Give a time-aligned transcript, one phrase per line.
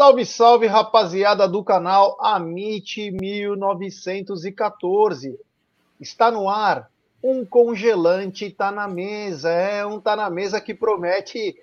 [0.00, 5.38] Salve, salve, rapaziada do canal Amit 1914.
[6.00, 6.90] Está no ar.
[7.22, 9.50] Um congelante tá na mesa.
[9.50, 11.54] É um tá na mesa que promete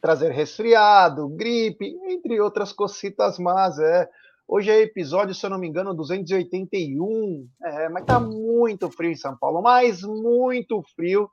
[0.00, 3.76] trazer resfriado, gripe, entre outras cocitas más.
[3.80, 4.08] É.
[4.46, 7.48] Hoje é episódio, se eu não me engano, 281.
[7.60, 11.28] É, mas tá muito frio em São Paulo, mas muito frio,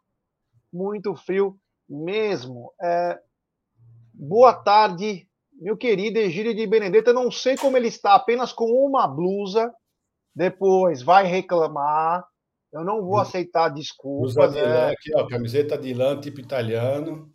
[0.74, 1.56] muito frio
[1.88, 2.74] mesmo.
[2.82, 3.20] É,
[4.12, 5.28] boa tarde,
[5.62, 9.72] meu querido Egílio de Benedetta, não sei como ele está, apenas com uma blusa,
[10.36, 12.26] depois vai reclamar,
[12.74, 14.34] eu não vou aceitar desculpas.
[14.34, 14.64] Blusa de é.
[14.66, 17.32] lã, aqui, ó, camiseta de lã, tipo italiano.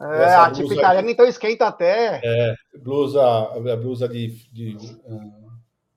[0.00, 2.20] É, Essa a tipo blusa italiana, então esquenta até.
[2.22, 4.28] É, blusa, a blusa de.
[4.52, 4.76] de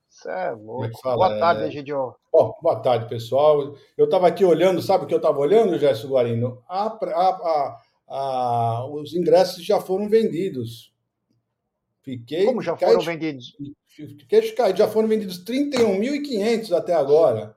[0.10, 1.00] Cê é é louco.
[1.02, 1.16] fala?
[1.28, 2.16] Boa tarde, É- Egidio.
[2.32, 3.76] Bom, boa tarde, pessoal.
[3.96, 6.64] Eu estava aqui olhando, sabe o que eu estava olhando, Gerson Guarino?
[6.68, 7.78] A- a-
[8.08, 10.92] a- os ingressos já foram vendidos.
[12.08, 12.46] Fiquei.
[12.46, 13.54] Como já fiquei- foram vendidos?
[13.90, 17.54] Fiquei chocado, já foram vendidos 31.500 até agora.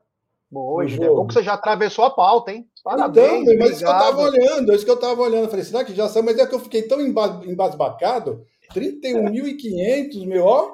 [0.51, 1.05] Boa, No Egidio.
[1.05, 1.21] É jogo.
[1.21, 2.69] bom que você já atravessou a pauta, hein?
[2.83, 5.45] Parabéns, Então, mas isso que eu estava olhando, isso que eu estava olhando.
[5.45, 6.23] Eu falei, será que já são?
[6.25, 8.45] Mas é que eu fiquei tão emba- embasbacado.
[8.75, 10.73] 31.500, meu, ó.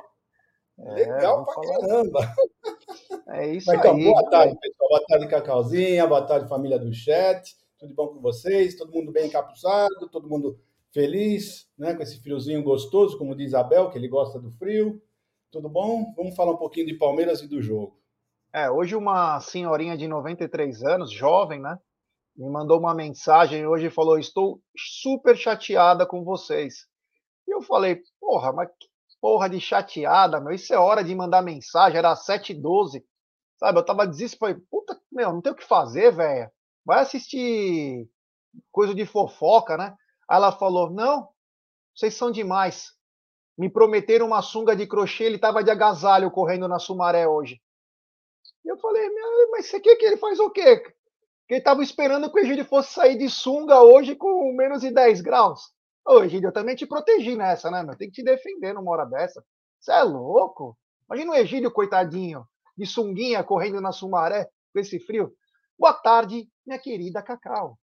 [0.79, 1.81] Legal vamos pra falar.
[1.81, 2.35] caramba.
[3.29, 4.05] É isso Mas, então, aí.
[4.05, 4.89] boa tarde, pessoal.
[4.89, 6.07] Boa tarde, Cacauzinha.
[6.07, 7.55] Boa tarde, família do chat.
[7.79, 8.77] Tudo bom com vocês?
[8.77, 10.09] Todo mundo bem encapuçado?
[10.11, 10.59] Todo mundo
[10.93, 11.95] feliz, né?
[11.95, 15.01] Com esse friozinho gostoso, como diz Abel, que ele gosta do frio.
[15.51, 16.13] Tudo bom?
[16.17, 17.99] Vamos falar um pouquinho de Palmeiras e do jogo.
[18.53, 21.79] É, hoje uma senhorinha de 93 anos, jovem, né?
[22.37, 26.87] Me mandou uma mensagem hoje e falou: Estou super chateada com vocês.
[27.47, 28.89] E eu falei: Porra, mas que
[29.21, 30.53] porra de chateada, meu.
[30.53, 33.03] Isso é hora de mandar mensagem, era 7h12.
[33.59, 33.79] Sabe?
[33.79, 34.63] Eu tava desesperado.
[34.71, 36.51] Puta, meu, não tem o que fazer, velho.
[36.85, 38.09] Vai assistir
[38.71, 39.97] coisa de fofoca, né?
[40.31, 41.29] Ela falou: Não,
[41.95, 42.93] vocês são demais.
[43.57, 47.61] Me prometeram uma sunga de crochê, ele tava de agasalho correndo na Sumaré hoje.
[48.65, 50.79] E eu falei, "Meu, mas você quer que ele faz o quê?
[51.49, 54.91] Que ele tava esperando que o Egídio fosse sair de sunga hoje com menos de
[54.91, 55.73] 10 graus.
[56.05, 57.97] Ô, Egídio, eu também te protegi nessa, né, meu?
[57.97, 59.43] Tem que te defender numa hora dessa.
[59.81, 60.77] Você é louco?
[61.09, 62.45] Imagina o Egídio, coitadinho,
[62.77, 65.33] de sunguinha correndo na Sumaré com esse frio.
[65.79, 67.79] Boa tarde, minha querida Cacau.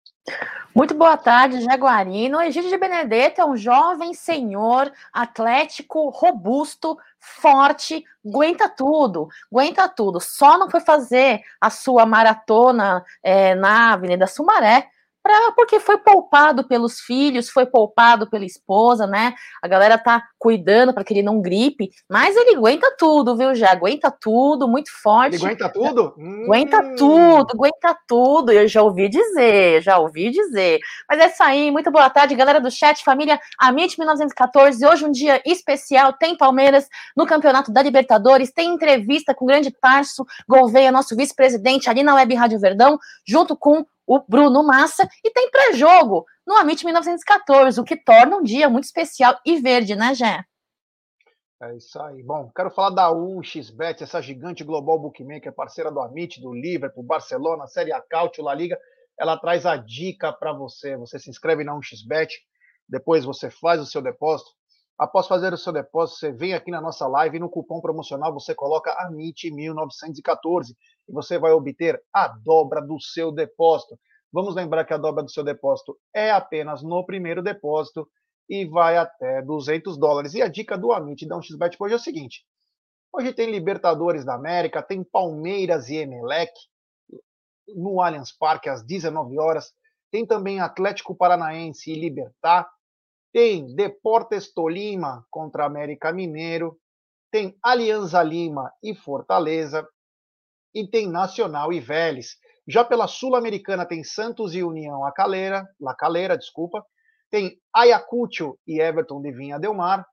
[0.74, 2.40] Muito boa tarde, Jaguarino.
[2.42, 10.20] Egídio de Benedetto é um jovem senhor, atlético, robusto, forte, aguenta tudo, aguenta tudo.
[10.20, 14.88] Só não foi fazer a sua maratona é, na Avenida Sumaré,
[15.24, 19.34] pra, porque foi poupado pelos filhos, foi poupado pela esposa, né?
[19.62, 23.72] A galera tá cuidando para que ele não gripe, mas ele aguenta tudo, viu, já?
[23.72, 25.36] Aguenta tudo, muito forte.
[25.36, 26.16] Ele aguenta tudo?
[26.46, 26.96] Aguenta Hum.
[26.96, 28.52] tudo, aguenta tudo.
[28.52, 30.80] Eu já ouvi dizer, já ouvi dizer.
[31.10, 34.86] Mas é isso aí, muito boa tarde, galera do chat, família Amit 1914.
[34.86, 39.72] Hoje um dia especial, tem Palmeiras no Campeonato da Libertadores, tem entrevista com o grande
[39.72, 45.30] Tarso Gouveia, nosso vice-presidente, ali na Web Rádio Verdão, junto com o Bruno Massa, e
[45.30, 50.16] tem pré-jogo no Amit 1914, o que torna um dia muito especial e verde, né,
[50.16, 50.44] Jé?
[51.62, 52.24] É isso aí.
[52.24, 57.68] Bom, quero falar da 1xBet, essa gigante global bookmaker, parceira do Amit, do Liverpool, Barcelona,
[57.68, 58.80] Série A Cautio, La Liga.
[59.20, 60.98] Ela traz a dica para você.
[60.98, 62.30] Você se inscreve na 1xBet,
[62.88, 64.50] depois você faz o seu depósito.
[65.00, 68.34] Após fazer o seu depósito, você vem aqui na nossa live e no cupom promocional
[68.34, 70.76] você coloca AMIT1914
[71.08, 73.98] e você vai obter a dobra do seu depósito.
[74.30, 78.10] Vamos lembrar que a dobra do seu depósito é apenas no primeiro depósito
[78.50, 80.34] e vai até 200 dólares.
[80.34, 82.44] E a dica do Amit da 1xBet hoje é o seguinte:
[83.14, 86.52] hoje tem Libertadores da América, tem Palmeiras e Emelec.
[87.74, 89.72] no Allianz Parque às 19 horas.
[90.12, 92.70] Tem também Atlético Paranaense e Libertar.
[93.32, 96.78] Tem Deportes Tolima contra América Mineiro.
[97.32, 99.88] Tem Alianza Lima e Fortaleza.
[100.74, 102.38] E tem Nacional e Vélez.
[102.68, 106.86] Já pela Sul-Americana tem Santos e União a Calera, La Calera, desculpa.
[107.32, 110.06] Tem Ayacucho e Everton de Vinha Del Mar.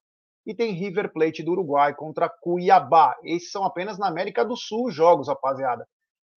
[0.47, 3.17] E tem River Plate do Uruguai contra Cuiabá.
[3.25, 5.87] Esses são apenas na América do Sul jogos, rapaziada.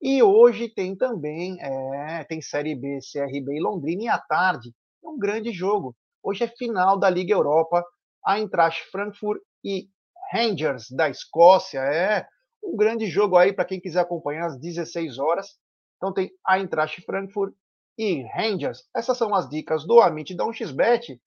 [0.00, 4.72] E hoje tem também, é, tem Série B, CRB e Londrina, e à tarde
[5.02, 5.94] um grande jogo.
[6.28, 7.82] Hoje é final da Liga Europa,
[8.28, 9.88] Eintracht Frankfurt e
[10.30, 11.78] Rangers da Escócia.
[11.80, 12.28] É
[12.62, 15.56] um grande jogo aí para quem quiser acompanhar às 16 horas.
[15.96, 17.54] Então tem Eintracht Frankfurt
[17.96, 18.86] e Rangers.
[18.94, 21.18] Essas são as dicas do Amit da 1xBet.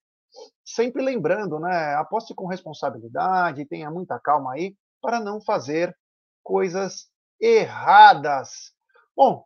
[0.64, 1.96] Sempre lembrando, né?
[1.96, 5.98] Aposte com responsabilidade, tenha muita calma aí para não fazer
[6.44, 7.10] coisas
[7.42, 8.72] erradas.
[9.18, 9.44] Bom,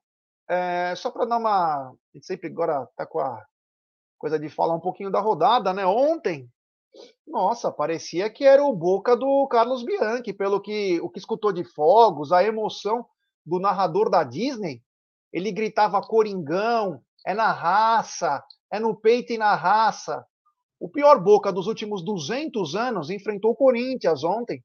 [0.49, 1.91] é, só para dar uma.
[1.91, 3.41] A gente sempre agora está com a
[4.17, 5.85] coisa de falar um pouquinho da rodada, né?
[5.85, 6.49] Ontem,
[7.27, 11.63] nossa, parecia que era o boca do Carlos Bianchi, pelo que o que escutou de
[11.63, 13.05] fogos, a emoção
[13.45, 14.81] do narrador da Disney.
[15.31, 20.25] Ele gritava Coringão, é na raça, é no peito e na raça.
[20.79, 24.63] O pior boca dos últimos 200 anos enfrentou o Corinthians ontem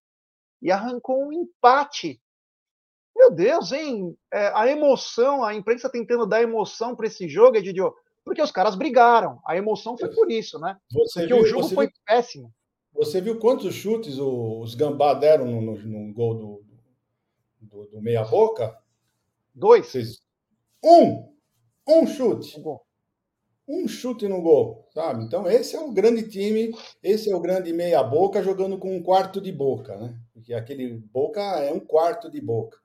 [0.63, 2.21] e arrancou um empate
[3.21, 4.17] meu Deus, hein?
[4.33, 7.93] É, a emoção, a imprensa tentando dar emoção para esse jogo, Edidio,
[8.25, 9.41] porque os caras brigaram.
[9.47, 10.77] A emoção foi por isso, né?
[10.93, 12.53] Você porque viu, o jogo foi viu, péssimo.
[12.93, 16.65] Você viu quantos chutes os Gambá deram no, no, no gol do,
[17.61, 18.77] do, do meia-boca?
[19.55, 19.87] Dois.
[19.87, 20.23] Vocês...
[20.83, 21.31] Um!
[21.89, 22.63] Um chute.
[23.67, 25.25] Um chute no gol, sabe?
[25.25, 26.73] Então, esse é o grande time,
[27.03, 30.19] esse é o grande meia-boca jogando com um quarto de boca, né?
[30.33, 32.79] Porque aquele boca é um quarto de boca.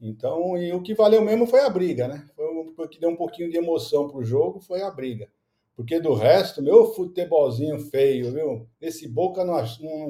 [0.00, 2.26] Então, e o que valeu mesmo foi a briga, né?
[2.62, 5.28] O que deu um pouquinho de emoção pro jogo, foi a briga.
[5.74, 8.68] Porque do resto, meu futebolzinho feio, viu?
[8.80, 9.54] Esse Boca não,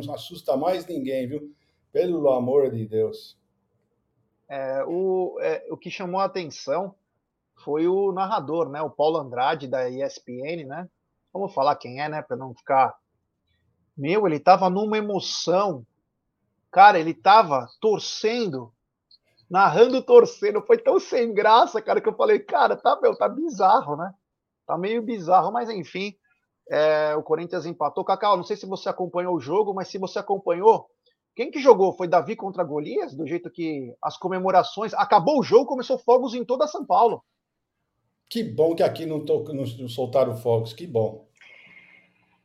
[0.05, 1.55] não assusta mais ninguém, viu?
[1.93, 3.39] Pelo amor de Deus.
[4.49, 6.95] É, o, é, o que chamou a atenção
[7.55, 8.83] foi o narrador, né?
[8.83, 10.89] O Paulo Andrade, da ESPN, né?
[11.33, 12.23] Vamos falar quem é, né?
[12.23, 12.95] Para não ficar.
[13.97, 15.87] Meu, ele tava numa emoção.
[16.71, 18.73] Cara, ele tava torcendo
[19.53, 23.97] narrando torcendo, foi tão sem graça, cara, que eu falei, cara, tá, meu, tá bizarro,
[23.97, 24.11] né?
[24.67, 26.15] Tá meio bizarro, mas enfim,
[26.71, 28.03] é, o Corinthians empatou.
[28.03, 30.87] Cacau, não sei se você acompanhou o jogo, mas se você acompanhou,
[31.37, 31.93] quem que jogou?
[31.93, 33.15] Foi Davi contra Golias?
[33.15, 34.95] Do jeito que as comemorações.
[34.95, 37.23] Acabou o jogo, começou fogos em toda São Paulo.
[38.31, 41.29] Que bom que aqui não, tô, não soltaram fogos, que bom.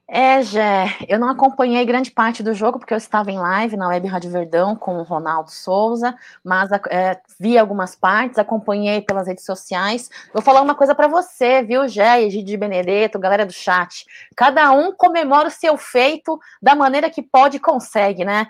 [0.09, 3.89] É, Jé, eu não acompanhei grande parte do jogo porque eu estava em live na
[3.89, 9.43] Web Rádio Verdão com o Ronaldo Souza, mas é, vi algumas partes, acompanhei pelas redes
[9.43, 10.09] sociais.
[10.31, 14.05] Vou falar uma coisa para você, viu, Jé, Egide Benedetto, galera do chat.
[14.33, 18.47] Cada um comemora o seu feito da maneira que pode e consegue, né?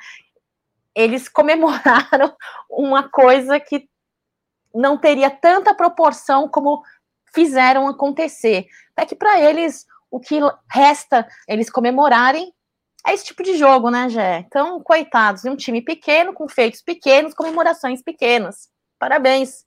[0.93, 2.35] Eles comemoraram
[2.69, 3.89] uma coisa que
[4.75, 6.83] não teria tanta proporção como
[7.33, 8.67] fizeram acontecer.
[8.95, 12.53] É que para eles o que resta eles comemorarem
[13.05, 14.39] é esse tipo de jogo, né, Jé?
[14.39, 18.69] Então, coitados, um time pequeno, com feitos pequenos, comemorações pequenas.
[18.99, 19.65] Parabéns.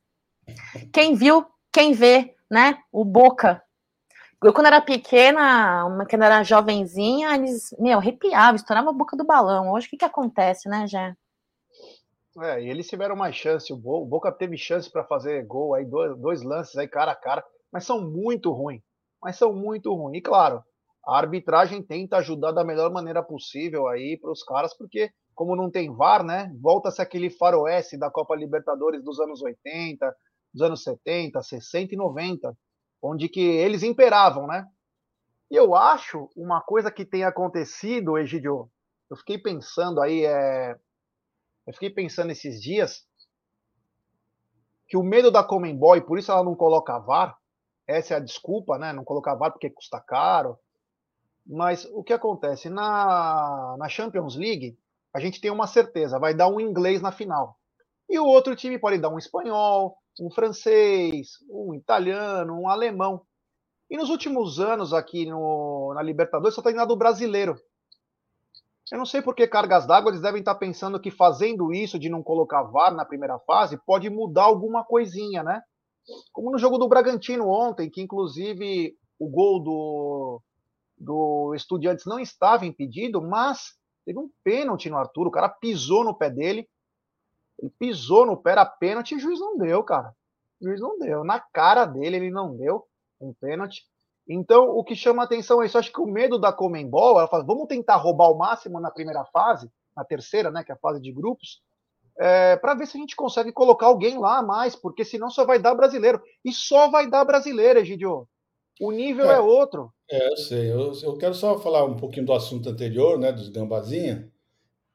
[0.92, 2.78] Quem viu, quem vê, né?
[2.92, 3.62] O Boca.
[4.42, 9.25] Eu, quando era pequena, uma, quando era jovenzinha, eles, meu, arrepiavam, estourava a boca do
[9.25, 9.70] balão.
[9.70, 11.14] Hoje, o que, que acontece, né, Jé?
[12.42, 13.70] É, eles tiveram mais chance.
[13.70, 17.44] O Boca teve chance para fazer gol aí, dois, dois lances aí cara a cara,
[17.70, 18.80] mas são muito ruins
[19.23, 20.19] mas são muito ruins.
[20.19, 20.62] E claro,
[21.07, 25.71] a arbitragem tenta ajudar da melhor maneira possível aí para os caras, porque como não
[25.71, 26.53] tem VAR, né?
[26.61, 30.15] Volta-se aquele faroeste da Copa Libertadores dos anos 80,
[30.53, 32.57] dos anos 70, 60 e 90,
[33.03, 34.67] onde que eles imperavam, né?
[35.50, 38.71] E eu acho uma coisa que tem acontecido, Egidio,
[39.11, 40.77] eu fiquei pensando aí, é...
[41.67, 43.05] eu fiquei pensando esses dias
[44.87, 47.39] que o medo da Comembol, e por isso ela não coloca VAR,
[47.87, 48.93] essa é a desculpa, né?
[48.93, 50.59] Não colocar VAR porque custa caro.
[51.47, 52.69] Mas o que acontece?
[52.69, 54.79] Na, na Champions League,
[55.13, 57.59] a gente tem uma certeza, vai dar um inglês na final.
[58.09, 63.23] E o outro time pode dar um espanhol, um francês, um italiano, um alemão.
[63.91, 67.57] E nos últimos anos aqui no, na Libertadores só tem dado o brasileiro.
[68.91, 72.09] Eu não sei por que cargas d'água eles devem estar pensando que fazendo isso de
[72.09, 75.63] não colocar VAR na primeira fase pode mudar alguma coisinha, né?
[76.33, 80.42] Como no jogo do Bragantino ontem, que inclusive o gol do,
[80.97, 86.16] do Estudiantes não estava impedido, mas teve um pênalti no Arthur, o cara pisou no
[86.16, 86.69] pé dele,
[87.59, 90.14] ele pisou no pé, era pênalti e o juiz não deu, cara.
[90.61, 91.23] O juiz não deu.
[91.23, 92.87] Na cara dele, ele não deu
[93.21, 93.85] um pênalti.
[94.26, 95.76] Então, o que chama atenção é isso.
[95.76, 99.25] Acho que o medo da Comembol, ela fala, vamos tentar roubar o máximo na primeira
[99.26, 101.62] fase, na terceira, né, que é a fase de grupos,
[102.21, 105.47] é, para ver se a gente consegue colocar alguém lá a mais, porque senão só
[105.47, 106.21] vai dar brasileiro.
[106.45, 108.29] E só vai dar brasileiro, Egidio.
[108.79, 109.91] O nível é, é outro.
[110.11, 110.71] É, eu sei.
[110.71, 114.31] Eu, eu, quero só falar um pouquinho do assunto anterior, né, dos Gambazinha,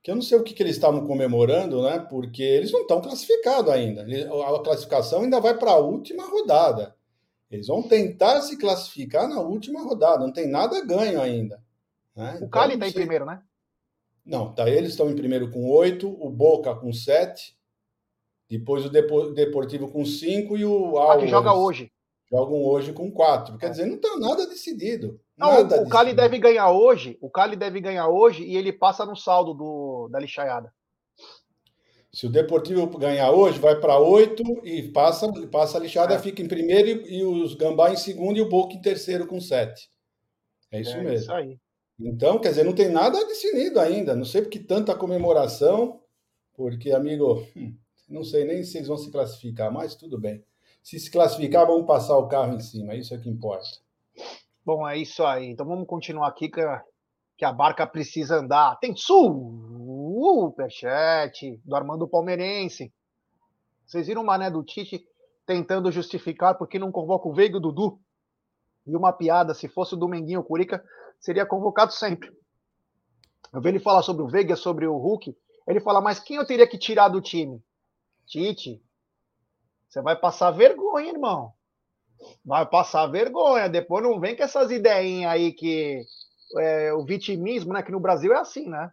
[0.03, 3.01] que eu não sei o que, que eles estavam comemorando, né, porque eles não estão
[3.01, 4.05] classificados ainda.
[4.05, 6.95] A classificação ainda vai para a última rodada.
[7.49, 11.59] Eles vão tentar se classificar na última rodada, não tem nada ganho ainda.
[12.15, 12.33] Né?
[12.33, 13.41] O então, Cali está em primeiro, né?
[14.25, 17.55] Não, tá, eles estão em primeiro com oito, o Boca com sete,
[18.49, 21.23] depois o Deportivo com cinco e o Alves.
[21.23, 21.91] Ah, que joga hoje.
[22.31, 23.57] Jogam hoje com quatro.
[23.57, 25.19] Quer dizer, não está nada decidido.
[25.37, 27.17] Não, nada o, o Cali deve ganhar hoje.
[27.21, 30.73] O Cali deve ganhar hoje e ele passa no saldo do, da lixaiada.
[32.11, 36.19] Se o Deportivo ganhar hoje, vai para oito e passa, passa a lixada, é.
[36.19, 39.89] fica em primeiro e, os Gambá em segundo e o Boca em terceiro com sete.
[40.71, 41.17] É isso é mesmo.
[41.17, 41.59] Isso aí.
[41.99, 44.15] Então, quer dizer, não tem nada definido ainda.
[44.15, 46.01] Não sei porque tanta comemoração,
[46.53, 47.75] porque, amigo, hum,
[48.09, 50.43] não sei nem se eles vão se classificar, mas tudo bem.
[50.83, 53.65] Se se classificar, vamos passar o carro em cima, isso é que importa.
[54.63, 55.47] Bom, é isso aí.
[55.47, 56.83] Então vamos continuar aqui que a,
[57.37, 58.77] que a barca precisa andar.
[58.79, 59.61] Tem superchat
[61.63, 62.93] do Armando Palmeirense.
[63.85, 65.07] Vocês viram o mané do Tite
[65.45, 67.99] tentando justificar porque não convoca o Veiga e o Dudu?
[68.87, 70.83] E uma piada, se fosse o Dominguinho Curica,
[71.25, 72.31] seria convocado sempre.
[73.51, 75.35] Eu vi ele falar sobre o Veiga, sobre o Hulk.
[75.67, 77.63] Ele fala, mas quem eu teria que tirar do time?
[78.27, 78.79] Tite.
[79.89, 81.51] Você vai passar vergonha, irmão.
[82.45, 83.67] Vai passar vergonha.
[83.67, 86.03] Depois não vem com essas ideinhas aí que
[86.59, 87.81] é, o vitimismo, né?
[87.81, 88.91] Que no Brasil é assim, né?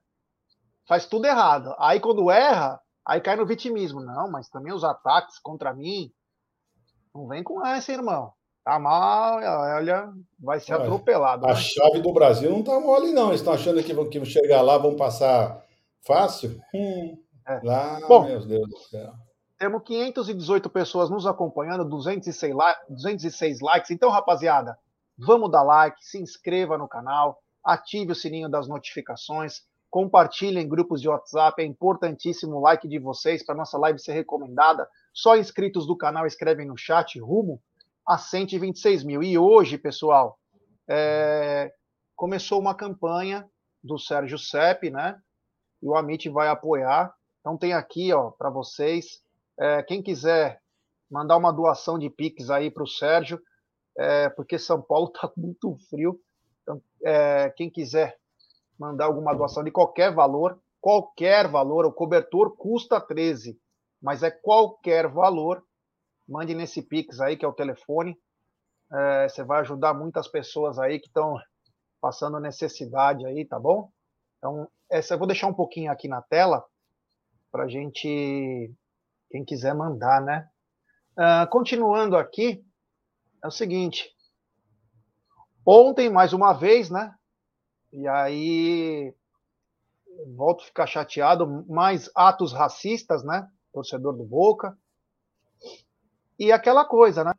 [0.89, 1.75] Faz tudo errado.
[1.79, 4.01] Aí quando erra, aí cai no vitimismo.
[4.01, 6.11] Não, mas também os ataques contra mim.
[7.15, 8.33] Não vem com essa, irmão.
[8.65, 11.47] Tá mal, olha, vai ser olha, atropelado.
[11.47, 11.57] A né?
[11.57, 13.29] chave do Brasil não tá mole, não.
[13.29, 15.65] Eles estão achando que vão, que vão chegar lá, vão passar
[16.07, 16.61] fácil?
[16.73, 17.61] Hum, é.
[17.65, 19.13] Lá, Bom, meu Deus do céu.
[19.59, 22.55] Temos 518 pessoas nos acompanhando, 206,
[22.89, 23.91] 206 likes.
[23.91, 24.79] Então, rapaziada,
[25.19, 31.01] vamos dar like, se inscreva no canal, ative o sininho das notificações, compartilhe em grupos
[31.01, 31.63] de WhatsApp.
[31.63, 34.89] É importantíssimo o like de vocês para nossa live ser recomendada.
[35.13, 37.61] Só inscritos do canal escrevem no chat rumo
[38.07, 39.23] a 126 mil.
[39.23, 40.39] E hoje, pessoal,
[40.89, 41.73] é,
[42.17, 43.49] começou uma campanha
[43.83, 45.19] do Sérgio Sepp, né?
[45.83, 47.13] E o Amit vai apoiar.
[47.41, 49.21] Então tem aqui, ó, para vocês,
[49.59, 50.61] é, quem quiser
[51.11, 53.41] mandar uma doação de Pix aí para o Sérgio,
[53.99, 56.19] é, porque São Paulo está muito frio.
[56.63, 58.17] Então, é, quem quiser
[58.79, 63.59] mandar alguma doação de qualquer valor, qualquer valor, o cobertor custa 13,
[64.01, 65.63] mas é qualquer valor,
[66.33, 68.19] mande nesse Pix aí, que é o telefone.
[68.91, 71.37] É, você vai ajudar muitas pessoas aí que estão
[72.01, 73.91] passando necessidade aí, tá bom?
[74.39, 76.65] Então, essa eu vou deixar um pouquinho aqui na tela
[77.51, 78.75] para gente,
[79.31, 80.49] quem quiser mandar, né?
[81.13, 82.65] Uh, continuando aqui,
[83.45, 84.11] é o seguinte.
[85.65, 87.15] Ontem, mais uma vez, né?
[87.93, 89.15] E aí
[90.35, 93.49] volto a ficar chateado, mais atos racistas, né?
[93.73, 94.77] Torcedor do Boca.
[96.43, 97.31] E aquela coisa, né?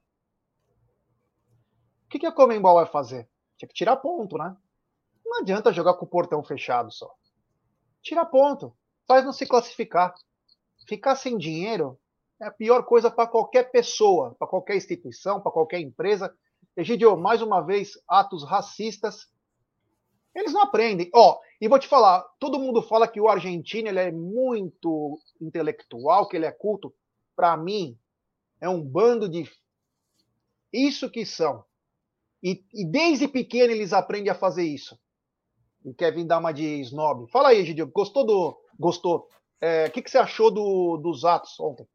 [2.06, 3.28] O que, que a Comembol vai fazer?
[3.58, 4.56] Tinha que tirar ponto, né?
[5.26, 7.14] Não adianta jogar com o portão fechado só.
[8.02, 8.74] Tira ponto.
[9.06, 10.16] Faz não se classificar.
[10.88, 12.00] Ficar sem dinheiro
[12.42, 16.34] é a pior coisa para qualquer pessoa, para qualquer instituição, para qualquer empresa.
[16.78, 19.28] Egidio, mais uma vez, atos racistas.
[20.34, 21.10] Eles não aprendem.
[21.14, 25.20] Ó, oh, e vou te falar, todo mundo fala que o argentino ele é muito
[25.42, 26.96] intelectual, que ele é culto.
[27.36, 28.00] Para mim,
[28.63, 29.43] é um bando de.
[30.72, 31.63] Isso que são.
[32.41, 34.98] E, e, desde pequeno eles aprendem a fazer isso.
[35.98, 37.29] Quer vir dar uma de snob.
[37.29, 38.58] Fala aí, Gidio, gostou do.
[38.79, 39.27] Gostou?
[39.60, 41.86] É, o é, que, que você achou do, dos atos ontem?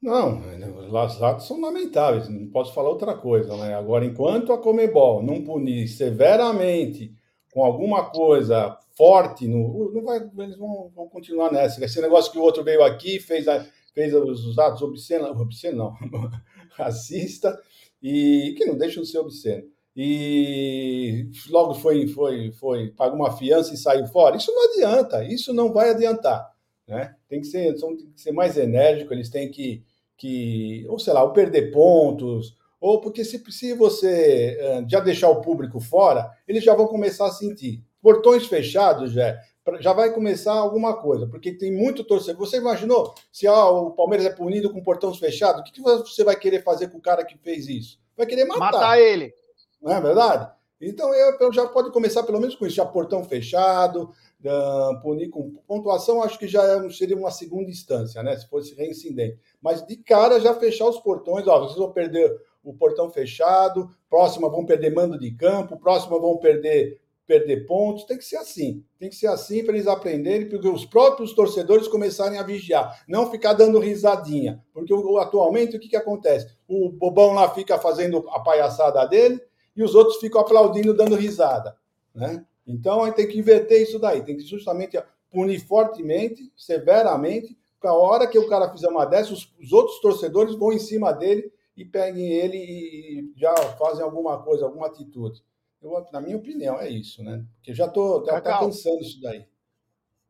[0.00, 0.40] Não,
[0.88, 3.74] os atos são lamentáveis, não posso falar outra coisa, né?
[3.74, 7.14] Agora, enquanto a Comebol não punir severamente
[7.54, 11.82] com alguma coisa forte, no, não vai, eles vão, vão continuar nessa.
[11.82, 13.64] Esse negócio que o outro veio aqui, fez a,
[13.94, 16.30] fez os atos obscenos, obsceno não,
[16.76, 17.58] racista,
[18.02, 19.64] e que não deixam de ser obsceno.
[19.96, 24.36] E logo foi, foi, foi, pagou uma fiança e saiu fora.
[24.36, 26.52] Isso não adianta, isso não vai adiantar.
[26.86, 27.14] Né?
[27.28, 29.84] Tem, que ser, tem que ser mais enérgico, eles têm que,
[30.16, 34.58] que, ou sei lá, ou perder pontos, ou porque se, se você
[34.88, 37.82] já deixar o público fora, eles já vão começar a sentir.
[38.02, 39.38] Portões fechados, já
[39.80, 42.46] já vai começar alguma coisa, porque tem muito torcedor.
[42.46, 45.60] Você imaginou se ó, o Palmeiras é punido com portões fechados?
[45.60, 47.98] O que, que você vai querer fazer com o cara que fez isso?
[48.16, 48.72] Vai querer matar.
[48.72, 49.34] Matar ele.
[49.80, 50.50] Não é verdade?
[50.80, 54.10] Então eu, eu já pode começar pelo menos com isso, já portão fechado,
[54.44, 58.36] uh, punir com pontuação, acho que já é seria uma segunda instância, né?
[58.36, 59.38] Se fosse reincidente.
[59.62, 64.48] Mas de cara já fechar os portões, ó, vocês vão perder o portão fechado, próxima
[64.48, 68.84] vão perder mando de campo, próxima vão perder perder pontos, tem que ser assim.
[68.98, 73.30] Tem que ser assim para eles aprenderem, porque os próprios torcedores começarem a vigiar, não
[73.30, 74.62] ficar dando risadinha.
[74.72, 76.54] Porque atualmente o que, que acontece?
[76.68, 79.40] O bobão lá fica fazendo a palhaçada dele
[79.74, 81.76] e os outros ficam aplaudindo, dando risada.
[82.14, 82.44] Né?
[82.66, 85.00] Então a gente tem que inverter isso daí, tem que justamente
[85.30, 90.00] punir fortemente, severamente, para a hora que o cara fizer uma dessas, os, os outros
[90.00, 95.42] torcedores vão em cima dele e peguem ele e já fazem alguma coisa, alguma atitude.
[95.84, 97.44] Eu, na minha opinião, é isso, né?
[97.56, 99.46] Porque já estou tá, tá cansando isso daí.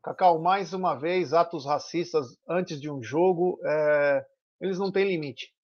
[0.02, 4.26] Cacau, mais uma vez, atos racistas antes de um jogo, é...
[4.61, 5.54] eles não têm limite.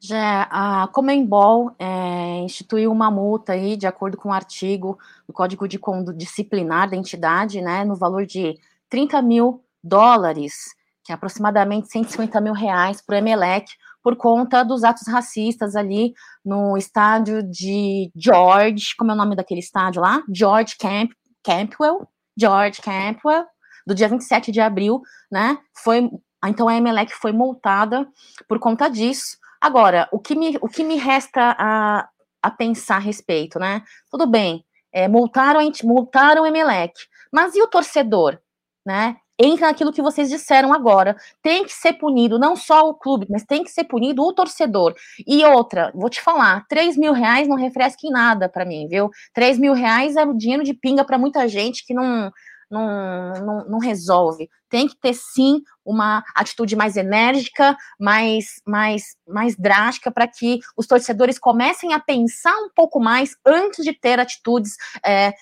[0.00, 5.68] Já a Comembol é, instituiu uma multa aí, de acordo com o artigo do Código
[5.68, 8.58] de Conduta Disciplinar da entidade, né, no valor de
[8.88, 13.70] 30 mil dólares, que é aproximadamente 150 mil reais, para o Emelec,
[14.02, 16.12] por conta dos atos racistas ali
[16.44, 20.22] no estádio de George, como é o nome daquele estádio lá?
[20.32, 21.10] George Camp,
[21.44, 23.44] Campwell, George Campwell,
[23.86, 25.00] do dia 27 de abril,
[25.30, 25.58] né?
[25.82, 26.08] Foi,
[26.44, 28.06] então a Emelec foi multada
[28.46, 29.36] por conta disso.
[29.60, 32.08] Agora, o que me, o que me resta a,
[32.42, 33.82] a pensar a respeito, né?
[34.10, 36.94] Tudo bem, é, multaram, multaram o Emelec,
[37.32, 38.38] mas e o torcedor,
[38.86, 39.16] né?
[39.38, 41.16] Entra naquilo que vocês disseram agora.
[41.42, 44.94] Tem que ser punido não só o clube, mas tem que ser punido o torcedor.
[45.26, 49.10] E outra, vou te falar, 3 mil reais não refresca em nada para mim, viu?
[49.32, 52.30] 3 mil reais é dinheiro de pinga para muita gente que não,
[52.70, 54.48] não, não, não, resolve.
[54.68, 60.86] Tem que ter sim uma atitude mais enérgica, mais, mais, mais drástica, para que os
[60.86, 65.32] torcedores comecem a pensar um pouco mais antes de ter atitudes é,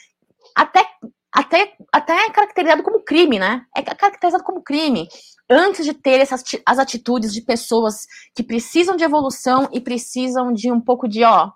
[0.54, 0.84] até
[1.36, 3.66] até, até é caracterizado como crime, né?
[3.76, 5.06] É caracterizado como crime.
[5.50, 10.72] Antes de ter essas as atitudes de pessoas que precisam de evolução e precisam de
[10.72, 11.52] um pouco de, ó,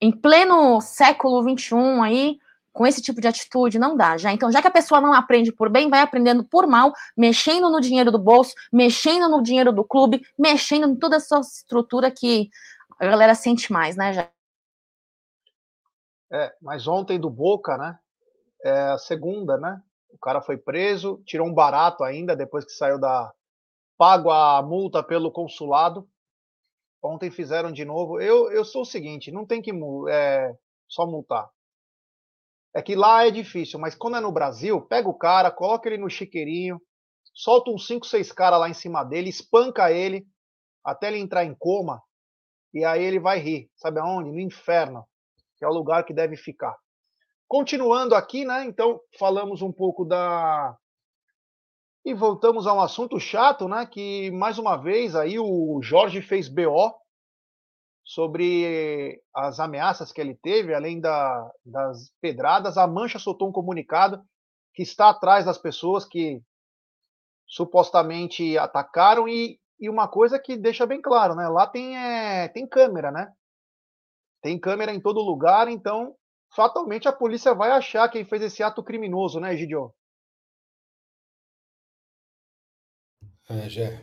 [0.00, 2.38] em pleno século XXI aí,
[2.72, 4.32] com esse tipo de atitude, não dá já.
[4.32, 7.80] Então, já que a pessoa não aprende por bem, vai aprendendo por mal, mexendo no
[7.80, 12.48] dinheiro do bolso, mexendo no dinheiro do clube, mexendo em toda essa estrutura que
[13.00, 14.30] a galera sente mais, né, já.
[16.32, 17.98] É, mas ontem do Boca, né?
[18.64, 19.82] É segunda, né?
[20.10, 23.32] O cara foi preso, tirou um barato ainda depois que saiu da.
[23.98, 26.08] pago a multa pelo consulado.
[27.02, 28.18] Ontem fizeram de novo.
[28.20, 29.70] Eu, eu sou o seguinte: não tem que
[30.08, 30.56] é,
[30.88, 31.50] só multar.
[32.74, 35.98] É que lá é difícil, mas quando é no Brasil, pega o cara, coloca ele
[35.98, 36.80] no chiqueirinho,
[37.32, 40.26] solta uns 5, 6 caras lá em cima dele, espanca ele
[40.82, 42.02] até ele entrar em coma,
[42.72, 43.70] e aí ele vai rir.
[43.76, 44.30] Sabe aonde?
[44.30, 45.06] No inferno,
[45.56, 46.76] que é o lugar que deve ficar.
[47.48, 48.64] Continuando aqui, né?
[48.64, 50.76] Então, falamos um pouco da.
[52.04, 53.86] E voltamos a um assunto chato, né?
[53.86, 56.94] Que mais uma vez aí o Jorge fez BO
[58.04, 62.76] sobre as ameaças que ele teve, além da, das pedradas.
[62.76, 64.22] A Mancha soltou um comunicado
[64.74, 66.42] que está atrás das pessoas que
[67.46, 71.48] supostamente atacaram e, e uma coisa que deixa bem claro, né?
[71.48, 73.32] Lá tem, é, tem câmera, né?
[74.42, 76.14] Tem câmera em todo lugar, então
[76.54, 79.92] fatalmente a polícia vai achar quem fez esse ato criminoso, né, Egidio?
[83.48, 84.00] É, já.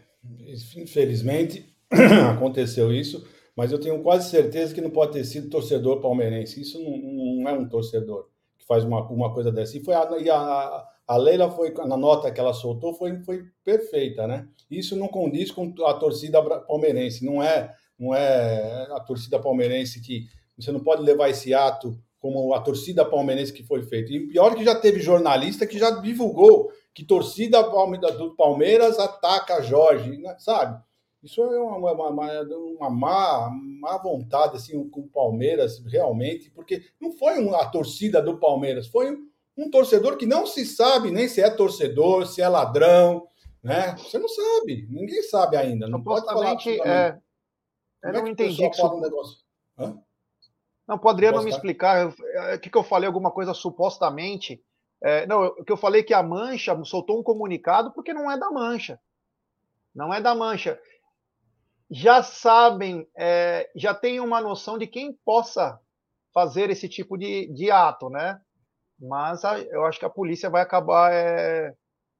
[0.77, 1.75] Infelizmente
[2.35, 6.61] aconteceu isso, mas eu tenho quase certeza que não pode ter sido torcedor palmeirense.
[6.61, 9.77] Isso não, não é um torcedor que faz uma, uma coisa dessa.
[9.77, 13.45] E, foi a, e a, a Leila foi, na nota que ela soltou, foi, foi
[13.63, 14.47] perfeita, né?
[14.69, 17.25] Isso não condiz com a torcida palmeirense.
[17.25, 22.53] Não é, não é a torcida palmeirense que você não pode levar esse ato como
[22.53, 24.13] a torcida palmeirense que foi feita.
[24.13, 30.17] E pior que já teve jornalista que já divulgou que torcida do Palmeiras ataca Jorge,
[30.17, 30.36] né?
[30.38, 30.81] sabe?
[31.23, 37.12] Isso é uma, uma, uma, má, má vontade assim, com o Palmeiras, realmente, porque não
[37.12, 41.41] foi a torcida do Palmeiras, foi um, um torcedor que não se sabe nem se
[41.41, 43.27] é torcedor, se é ladrão,
[43.63, 43.95] né?
[43.97, 45.88] Você não sabe, ninguém sabe ainda.
[45.88, 46.57] Não pode falar.
[46.65, 47.17] É,
[48.03, 48.88] eu é não entendi que isso...
[48.88, 49.38] um negócio.
[49.77, 50.01] Hã?
[50.91, 52.08] Não, poderia não me explicar.
[52.08, 54.62] O é, que, que eu falei alguma coisa supostamente.
[55.01, 58.38] É, não, o que eu falei que a Mancha soltou um comunicado porque não é
[58.38, 58.99] da Mancha.
[59.95, 60.77] Não é da Mancha.
[61.89, 65.80] Já sabem, é, já tem uma noção de quem possa
[66.34, 68.41] fazer esse tipo de, de ato, né?
[68.99, 71.73] Mas a, eu acho que a polícia vai acabar é,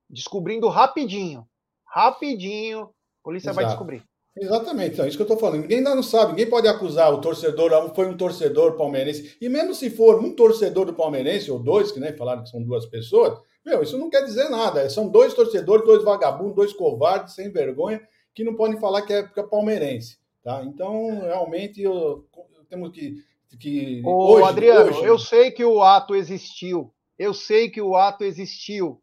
[0.10, 1.46] descobrindo rapidinho.
[1.86, 3.56] Rapidinho, a polícia Exato.
[3.56, 4.11] vai descobrir.
[4.36, 5.62] Exatamente, é isso que eu estou falando.
[5.62, 9.36] Ninguém ainda não sabe, ninguém pode acusar o torcedor, ah, foi um torcedor palmeirense.
[9.42, 12.64] E mesmo se for um torcedor do palmeirense, ou dois, que nem falaram que são
[12.64, 14.90] duas pessoas, meu, isso não quer dizer nada.
[14.90, 18.02] São dois torcedores, dois vagabundos, dois covardes, sem vergonha,
[18.34, 20.18] que não podem falar que é, é palmeirense.
[20.44, 20.64] Tá?
[20.64, 22.26] Então, realmente, eu,
[22.58, 23.24] eu temos que.
[23.60, 25.04] que Ô, hoje, Adriano, hoje...
[25.04, 26.92] eu sei que o ato existiu.
[27.20, 29.00] Eu sei que o ato existiu.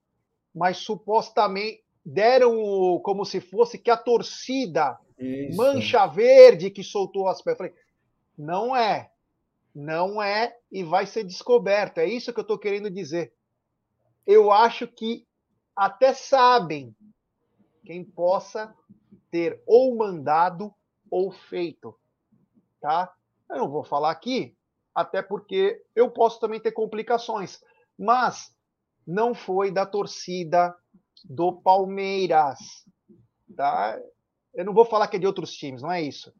[0.54, 5.56] Mas supostamente deram como se fosse que a torcida isso.
[5.56, 7.72] Mancha Verde que soltou as pedras.
[8.36, 9.10] não é.
[9.74, 11.98] Não é e vai ser descoberto.
[11.98, 13.32] É isso que eu estou querendo dizer.
[14.26, 15.26] Eu acho que
[15.74, 16.94] até sabem
[17.84, 18.74] quem possa
[19.30, 20.74] ter ou mandado
[21.10, 21.98] ou feito.
[22.80, 23.12] Tá?
[23.48, 24.56] Eu não vou falar aqui,
[24.94, 27.62] até porque eu posso também ter complicações.
[27.98, 28.54] Mas
[29.06, 30.76] não foi da torcida
[31.24, 32.58] do Palmeiras.
[33.56, 33.98] Tá?
[34.58, 36.34] Eu não vou falar que é de outros times, não é isso.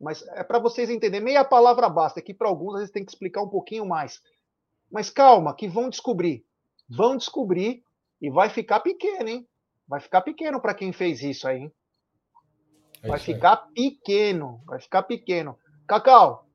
[0.00, 1.24] Mas é para vocês entenderem.
[1.24, 4.20] Meia palavra basta, é que para alguns às vezes tem que explicar um pouquinho mais.
[4.90, 6.44] Mas calma, que vão descobrir.
[6.90, 7.84] Vão descobrir
[8.20, 9.48] e vai ficar pequeno, hein?
[9.86, 11.72] Vai ficar pequeno para quem fez isso aí, hein?
[13.00, 15.56] É vai ficar pequeno, vai ficar pequeno.
[15.86, 16.48] Cacau,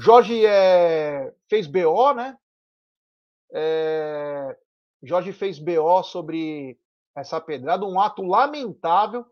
[0.00, 2.36] Jorge é, fez BO, né?
[3.52, 4.58] É,
[5.00, 6.76] Jorge fez BO sobre
[7.14, 9.24] essa pedrada, um ato lamentável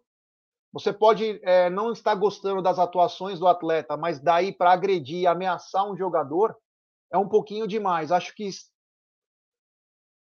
[0.72, 5.90] você pode é, não estar gostando das atuações do atleta, mas daí para agredir ameaçar
[5.90, 6.56] um jogador
[7.10, 8.12] é um pouquinho demais.
[8.12, 8.50] Acho que.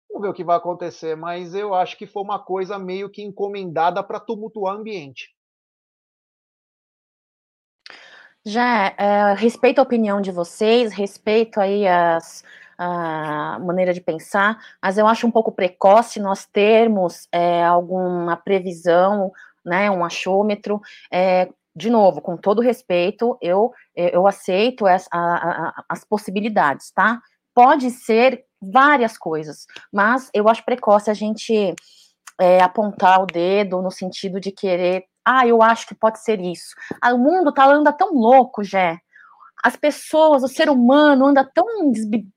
[0.09, 3.23] Vamos ver o que vai acontecer, mas eu acho que foi uma coisa meio que
[3.23, 5.35] encomendada para tumultuar o ambiente.
[8.45, 12.43] Já é, respeito a opinião de vocês, respeito aí as,
[12.77, 19.33] a maneira de pensar, mas eu acho um pouco precoce nós termos é, alguma previsão
[19.65, 20.81] né, um achômetro.
[21.11, 27.19] É, de novo, com todo respeito, eu, eu aceito as, a, a, as possibilidades, tá?
[27.53, 31.75] Pode ser várias coisas, mas eu acho precoce a gente
[32.39, 36.75] é, apontar o dedo no sentido de querer, ah, eu acho que pode ser isso.
[37.01, 38.99] Ah, o mundo tá anda tão louco, Jé,
[39.65, 41.65] as pessoas, o ser humano anda tão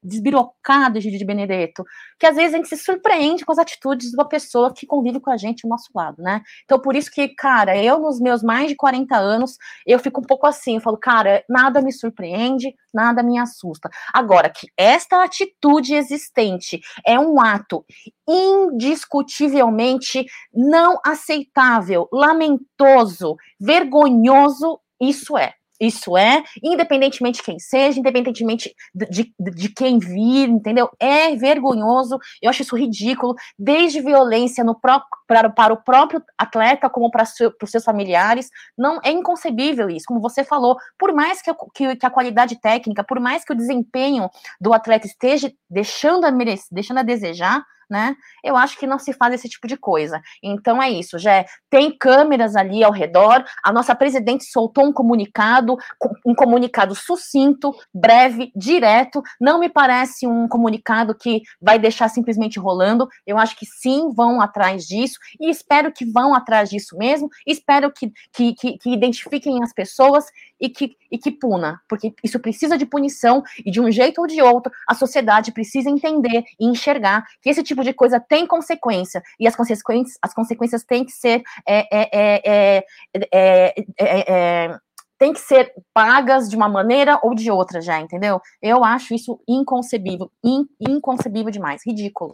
[0.02, 1.84] desbirocado, Gigi de Benedetto,
[2.18, 5.20] que às vezes a gente se surpreende com as atitudes de uma pessoa que convive
[5.20, 6.40] com a gente ao nosso lado, né?
[6.64, 10.24] Então, por isso que, cara, eu nos meus mais de 40 anos, eu fico um
[10.24, 13.90] pouco assim, eu falo, cara, nada me surpreende, nada me assusta.
[14.10, 17.84] Agora, que esta atitude existente é um ato
[18.26, 25.58] indiscutivelmente não aceitável, lamentoso, vergonhoso, isso é.
[25.80, 30.90] Isso é, independentemente de quem seja, independentemente de, de, de, quem vir, entendeu?
[30.98, 36.90] É vergonhoso, eu acho isso ridículo, desde violência no próprio, para, para o próprio atleta,
[36.90, 38.50] como para, seu, para os seus familiares.
[38.76, 40.76] Não é inconcebível isso, como você falou.
[40.98, 44.28] Por mais que, que, que, a qualidade técnica, por mais que o desempenho
[44.60, 46.30] do atleta esteja deixando a
[46.72, 48.16] deixando a desejar, né?
[48.42, 50.20] Eu acho que não se faz esse tipo de coisa.
[50.42, 53.44] Então é isso, já tem câmeras ali ao redor.
[53.62, 55.77] A nossa presidente soltou um comunicado,
[56.24, 59.22] um comunicado sucinto, breve, direto.
[59.40, 63.09] Não me parece um comunicado que vai deixar simplesmente rolando.
[63.27, 67.29] Eu acho que sim, vão atrás disso e espero que vão atrás disso mesmo.
[67.46, 70.27] Espero que, que, que, que identifiquem as pessoas
[70.61, 74.27] e que, e que puna, porque isso precisa de punição e de um jeito ou
[74.27, 79.22] de outro a sociedade precisa entender e enxergar que esse tipo de coisa tem consequência
[79.38, 82.84] e as consequências, as consequências têm que ser é, é,
[83.32, 84.78] é,
[85.18, 88.40] tem que ser pagas de uma maneira ou de outra já, entendeu?
[88.62, 92.32] Eu acho isso inconcebível, in, inconcebível demais, ridículo.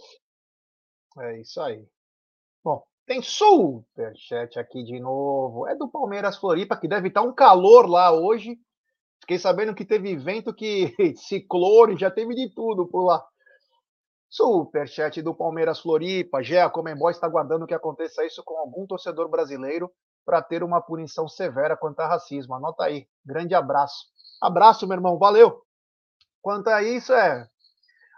[1.18, 1.82] É isso aí.
[2.62, 5.66] Bom, tem superchat aqui de novo.
[5.66, 8.58] É do Palmeiras Floripa, que deve estar um calor lá hoje.
[9.20, 13.24] Fiquei sabendo que teve vento que ciclone, já teve de tudo por lá.
[14.34, 16.42] Superchat do Palmeiras Floripa.
[16.42, 19.90] Gé, a Comembol está aguardando que aconteça isso com algum torcedor brasileiro
[20.24, 22.54] para ter uma punição severa quanto a racismo.
[22.54, 23.06] Anota aí.
[23.24, 24.06] Grande abraço.
[24.42, 25.18] Abraço, meu irmão.
[25.18, 25.62] Valeu.
[26.42, 27.48] Quanto a isso, é.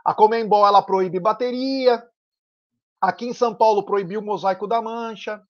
[0.05, 2.03] A Comembol ela proíbe bateria,
[3.01, 5.43] Aqui em São Paulo proibiu o mosaico da mancha,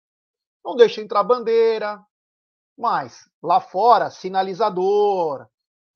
[0.65, 2.03] não deixa entrar bandeira,
[2.77, 5.47] mas lá fora, sinalizador,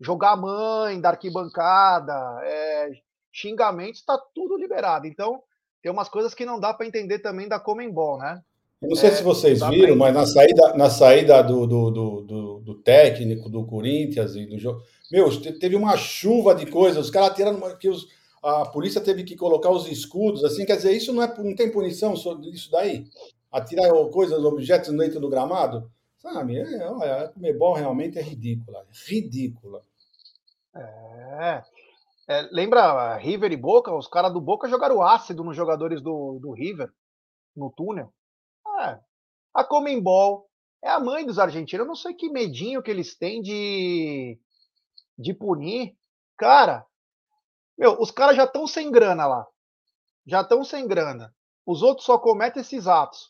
[0.01, 2.91] jogar mãe da arquibancada, é,
[3.33, 5.07] xingamentos, está tudo liberado.
[5.07, 5.43] Então,
[5.83, 8.43] tem umas coisas que não dá para entender também da Comembol, né?
[8.83, 12.61] Eu não sei é, se vocês viram, mas na saída, na saída do, do, do,
[12.61, 17.37] do, técnico do Corinthians e do jogo, Meu, teve uma chuva de coisas, os caras
[17.37, 18.09] tiraram que os,
[18.43, 21.71] a polícia teve que colocar os escudos, assim, quer dizer, isso não, é, não tem
[21.71, 23.05] punição sobre isso daí?
[23.53, 25.91] Atirar coisas, objetos dentro do gramado?
[26.19, 29.83] Sabe, é, olha, a Comebol realmente é ridícula, ridícula.
[30.75, 31.63] É,
[32.31, 33.93] é, lembra River e Boca?
[33.93, 36.89] Os caras do Boca jogaram ácido nos jogadores do, do River,
[37.57, 38.15] no túnel.
[38.81, 39.01] É,
[39.53, 40.49] a Comembol
[40.81, 41.85] é a mãe dos argentinos.
[41.85, 44.39] Eu não sei que medinho que eles têm de,
[45.19, 45.97] de punir.
[46.39, 46.87] Cara,
[47.77, 49.45] meu, os caras já estão sem grana lá.
[50.25, 51.35] Já estão sem grana.
[51.67, 53.29] Os outros só cometem esses atos.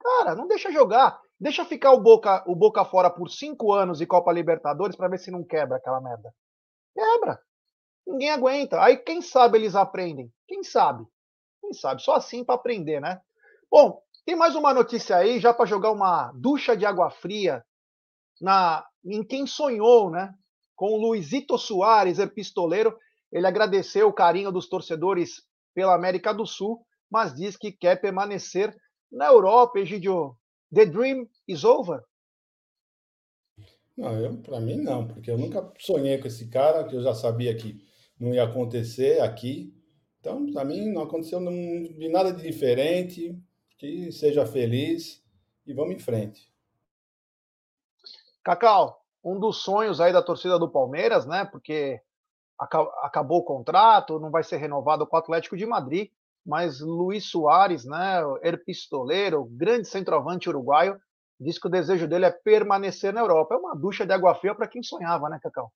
[0.00, 1.20] Cara, não deixa jogar.
[1.38, 5.18] Deixa ficar o Boca, o Boca fora por cinco anos e Copa Libertadores para ver
[5.18, 6.34] se não quebra aquela merda.
[6.94, 7.38] Quebra.
[8.10, 8.82] Ninguém aguenta.
[8.82, 10.32] Aí quem sabe eles aprendem?
[10.48, 11.06] Quem sabe?
[11.60, 12.02] Quem sabe?
[12.02, 13.20] Só assim para aprender, né?
[13.70, 17.64] Bom, tem mais uma notícia aí, já para jogar uma ducha de água fria
[18.40, 20.34] na em quem sonhou, né?
[20.74, 22.98] Com o Luizito Soares, pistoleiro.
[23.30, 28.76] Ele agradeceu o carinho dos torcedores pela América do Sul, mas diz que quer permanecer
[29.10, 30.36] na Europa, Egidio.
[30.74, 32.02] The dream is over?
[33.96, 37.54] Não, para mim não, porque eu nunca sonhei com esse cara, que eu já sabia
[37.56, 37.88] que
[38.20, 39.74] não ia acontecer aqui.
[40.20, 43.36] Então, para mim, não aconteceu não vi nada de diferente.
[43.78, 45.24] Que seja feliz
[45.66, 46.52] e vamos em frente.
[48.44, 51.46] Cacau, um dos sonhos aí da torcida do Palmeiras, né?
[51.46, 51.98] Porque
[52.58, 56.10] acabou o contrato, não vai ser renovado com o Atlético de Madrid,
[56.44, 61.00] mas Luiz Soares, né, er pistoleiro, grande centroavante uruguaio,
[61.38, 63.54] diz que o desejo dele é permanecer na Europa.
[63.54, 65.72] É uma ducha de água fria para quem sonhava, né, Cacau?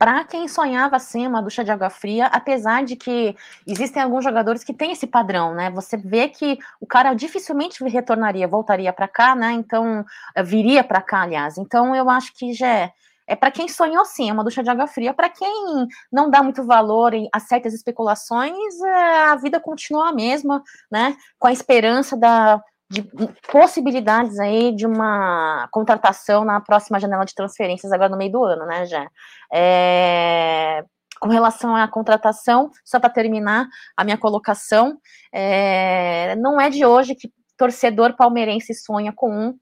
[0.00, 3.36] Para quem sonhava assim, uma ducha de água fria, apesar de que
[3.66, 5.70] existem alguns jogadores que têm esse padrão, né?
[5.72, 9.52] Você vê que o cara dificilmente retornaria, voltaria para cá, né?
[9.52, 10.02] Então,
[10.42, 11.58] viria para cá, aliás.
[11.58, 12.92] Então, eu acho que já é
[13.26, 15.14] é para quem sonhou sim, é uma ducha de água fria.
[15.14, 20.60] Para quem não dá muito valor a certas especulações, é, a vida continua a mesma,
[20.90, 21.16] né?
[21.38, 23.08] Com a esperança da, de
[23.50, 28.66] possibilidades aí de uma contratação na próxima janela de transferências agora no meio do ano,
[28.66, 29.08] né, já.
[29.52, 30.84] É,
[31.20, 34.98] com relação à contratação, só para terminar a minha colocação,
[35.32, 39.58] é, não é de hoje que torcedor palmeirense sonha com um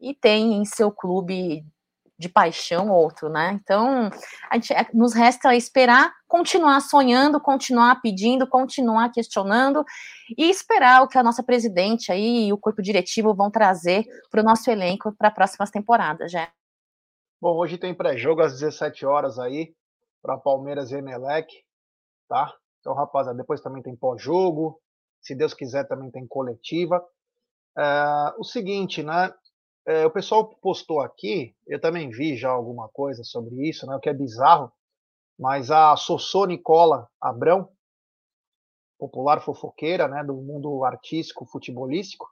[0.00, 1.64] e tem em seu clube
[2.18, 3.58] de paixão outro, né?
[3.62, 4.10] Então,
[4.50, 9.84] a gente, é, nos resta esperar, continuar sonhando, continuar pedindo, continuar questionando
[10.36, 14.40] e esperar o que a nossa presidente aí e o corpo diretivo vão trazer para
[14.40, 16.48] o nosso elenco para próximas temporadas, já.
[17.40, 19.74] Bom, hoje tem pré-jogo às 17 horas aí
[20.22, 21.46] para Palmeiras e Emelec,
[22.28, 22.52] tá?
[22.80, 24.80] Então, rapaziada, depois também tem pós-jogo,
[25.20, 27.04] se Deus quiser também tem coletiva.
[27.76, 29.32] É, o seguinte, né?
[29.86, 34.00] É, o pessoal postou aqui, eu também vi já alguma coisa sobre isso, né, o
[34.00, 34.72] que é bizarro,
[35.38, 37.70] mas a Sossô Nicola Abrão,
[38.98, 42.28] popular fofoqueira né, do mundo artístico, futebolístico,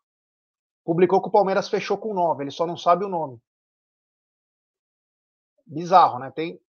[0.84, 3.40] publicou que o Palmeiras fechou com nove, ele só não sabe o nome.
[5.66, 6.30] Bizarro, né?
[6.30, 6.60] Tem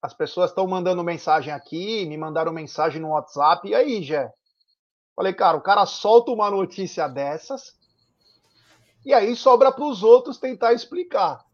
[0.00, 4.32] as pessoas estão mandando mensagem aqui, me mandaram mensagem no WhatsApp, e aí, Jé?
[5.16, 7.75] Falei, cara, o cara solta uma notícia dessas,
[9.06, 11.46] e aí sobra para os outros tentar explicar.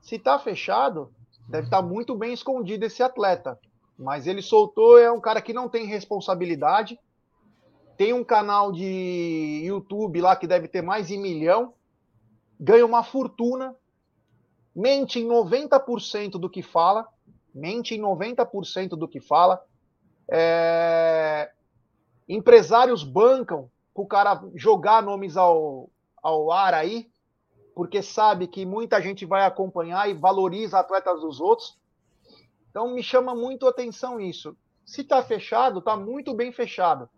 [0.00, 1.12] Se está fechado,
[1.48, 3.58] deve estar tá muito bem escondido esse atleta.
[3.98, 6.96] Mas ele soltou, é um cara que não tem responsabilidade.
[7.96, 11.74] Tem um canal de YouTube lá que deve ter mais de milhão.
[12.60, 13.74] Ganha uma fortuna.
[14.72, 17.08] Mente em 90% do que fala.
[17.52, 19.60] Mente em 90% do que fala.
[20.30, 21.50] É...
[22.28, 25.90] Empresários bancam para o cara jogar nomes ao,
[26.22, 27.10] ao ar aí,
[27.74, 31.78] porque sabe que muita gente vai acompanhar e valoriza atletas dos outros.
[32.70, 34.56] Então me chama muito a atenção isso.
[34.84, 37.08] Se está fechado, está muito bem fechado.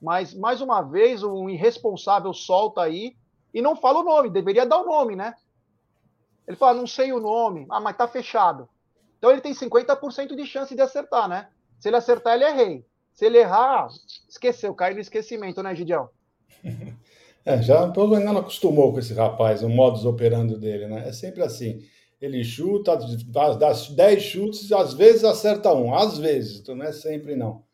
[0.00, 3.16] Mas, mais uma vez, um irresponsável solta aí
[3.54, 5.34] e não fala o nome, deveria dar o nome, né?
[6.46, 7.66] Ele fala, não sei o nome.
[7.70, 8.68] Ah, mas tá fechado.
[9.18, 11.48] Então ele tem 50% de chance de acertar, né?
[11.78, 12.86] Se ele acertar, ele é rei.
[13.14, 13.88] Se ele errar,
[14.28, 16.10] esqueceu, cai no esquecimento, né, Gidião?
[17.44, 21.08] É, já o povo ainda não acostumou com esse rapaz, o modus operando dele, né?
[21.08, 21.82] É sempre assim.
[22.20, 22.96] Ele chuta,
[23.58, 27.64] das 10 chutes, às vezes acerta um, às vezes, então não é sempre não.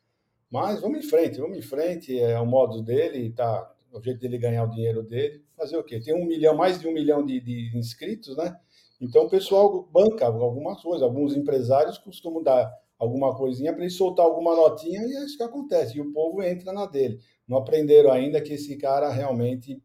[0.50, 4.38] Mas vamos em frente, vamos em frente, é o modo dele, tá, o jeito dele
[4.38, 5.44] ganhar o dinheiro dele.
[5.54, 6.00] Fazer o quê?
[6.00, 8.56] Tem um milhão, mais de um milhão de, de inscritos, né?
[8.98, 14.26] Então o pessoal banca algumas coisas, alguns empresários costumam dar alguma coisinha para ele soltar
[14.26, 15.96] alguma notinha e é isso que acontece.
[15.96, 17.20] E o povo entra na dele.
[17.46, 19.80] Não aprenderam ainda que esse cara realmente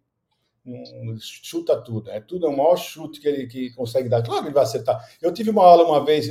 [1.20, 2.10] chuta tudo.
[2.10, 4.24] É tudo é o maior chute que ele que consegue dar.
[4.24, 5.00] Claro ele vai acertar.
[5.22, 6.26] Eu tive uma aula uma vez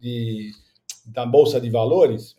[0.00, 0.50] de,
[1.06, 2.36] da Bolsa de Valores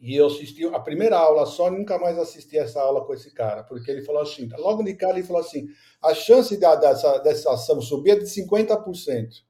[0.00, 3.62] e eu assisti a primeira aula só, nunca mais assisti essa aula com esse cara,
[3.62, 5.68] porque ele falou assim, logo de cara ele falou assim,
[6.02, 9.44] a chance dessa, dessa ação subir é de 50%.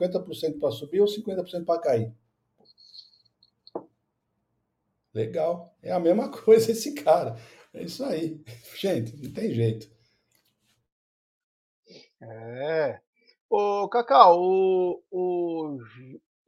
[0.00, 2.14] 50% para subir ou 50% para cair.
[5.14, 5.74] Legal.
[5.82, 7.36] É a mesma coisa esse cara.
[7.72, 8.42] É isso aí.
[8.76, 9.88] Gente, não tem jeito.
[12.20, 13.00] É.
[13.48, 15.78] Ô, Cacau, o, o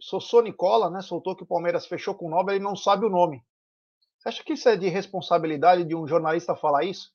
[0.01, 3.11] Sossô Nicola, né, soltou que o Palmeiras fechou com o nove, ele não sabe o
[3.11, 3.43] nome.
[4.19, 7.11] Você acha que isso é de responsabilidade de um jornalista falar isso?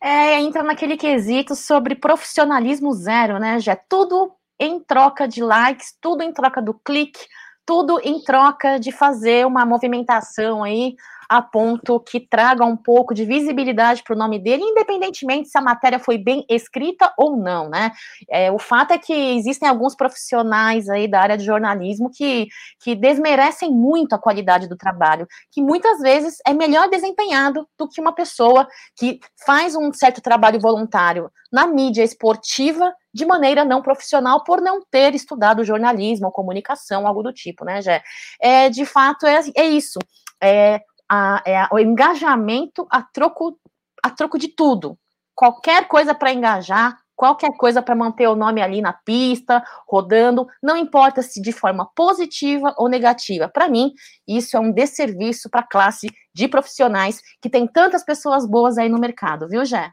[0.00, 6.22] É, entra naquele quesito sobre profissionalismo zero, né, já tudo em troca de likes, tudo
[6.22, 7.26] em troca do clique,
[7.68, 10.96] tudo em troca de fazer uma movimentação aí
[11.28, 15.60] a ponto que traga um pouco de visibilidade para o nome dele, independentemente se a
[15.60, 17.92] matéria foi bem escrita ou não, né?
[18.30, 22.48] É, o fato é que existem alguns profissionais aí da área de jornalismo que,
[22.80, 28.00] que desmerecem muito a qualidade do trabalho, que muitas vezes é melhor desempenhado do que
[28.00, 34.44] uma pessoa que faz um certo trabalho voluntário na mídia esportiva de maneira não profissional
[34.44, 38.02] por não ter estudado jornalismo ou comunicação, algo do tipo, né, Jé?
[38.40, 39.98] É, de fato, é, é isso.
[40.42, 43.58] É, a, é o engajamento a troco,
[44.02, 44.98] a troco de tudo.
[45.34, 50.76] Qualquer coisa para engajar, qualquer coisa para manter o nome ali na pista, rodando, não
[50.76, 53.48] importa se de forma positiva ou negativa.
[53.48, 53.92] Para mim,
[54.26, 58.88] isso é um desserviço para a classe de profissionais que tem tantas pessoas boas aí
[58.88, 59.92] no mercado, viu, Jé?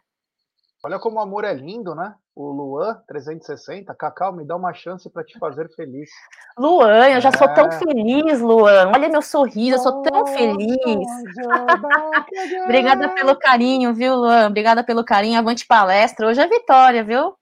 [0.84, 2.14] Olha como o amor é lindo, né?
[2.36, 6.10] O Luan 360, Cacau, me dá uma chance para te fazer feliz.
[6.60, 7.38] Luan, eu já é.
[7.38, 7.80] sou tão é.
[7.80, 8.92] feliz, Luan.
[8.94, 10.78] Olha meu sorriso, eu sou tão feliz.
[12.66, 14.48] Obrigada pelo carinho, viu, Luan?
[14.48, 15.40] Obrigada pelo carinho.
[15.40, 16.28] Avante palestra.
[16.28, 17.34] Hoje é vitória, viu?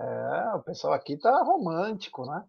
[0.00, 2.42] É, o pessoal aqui tá romântico, né?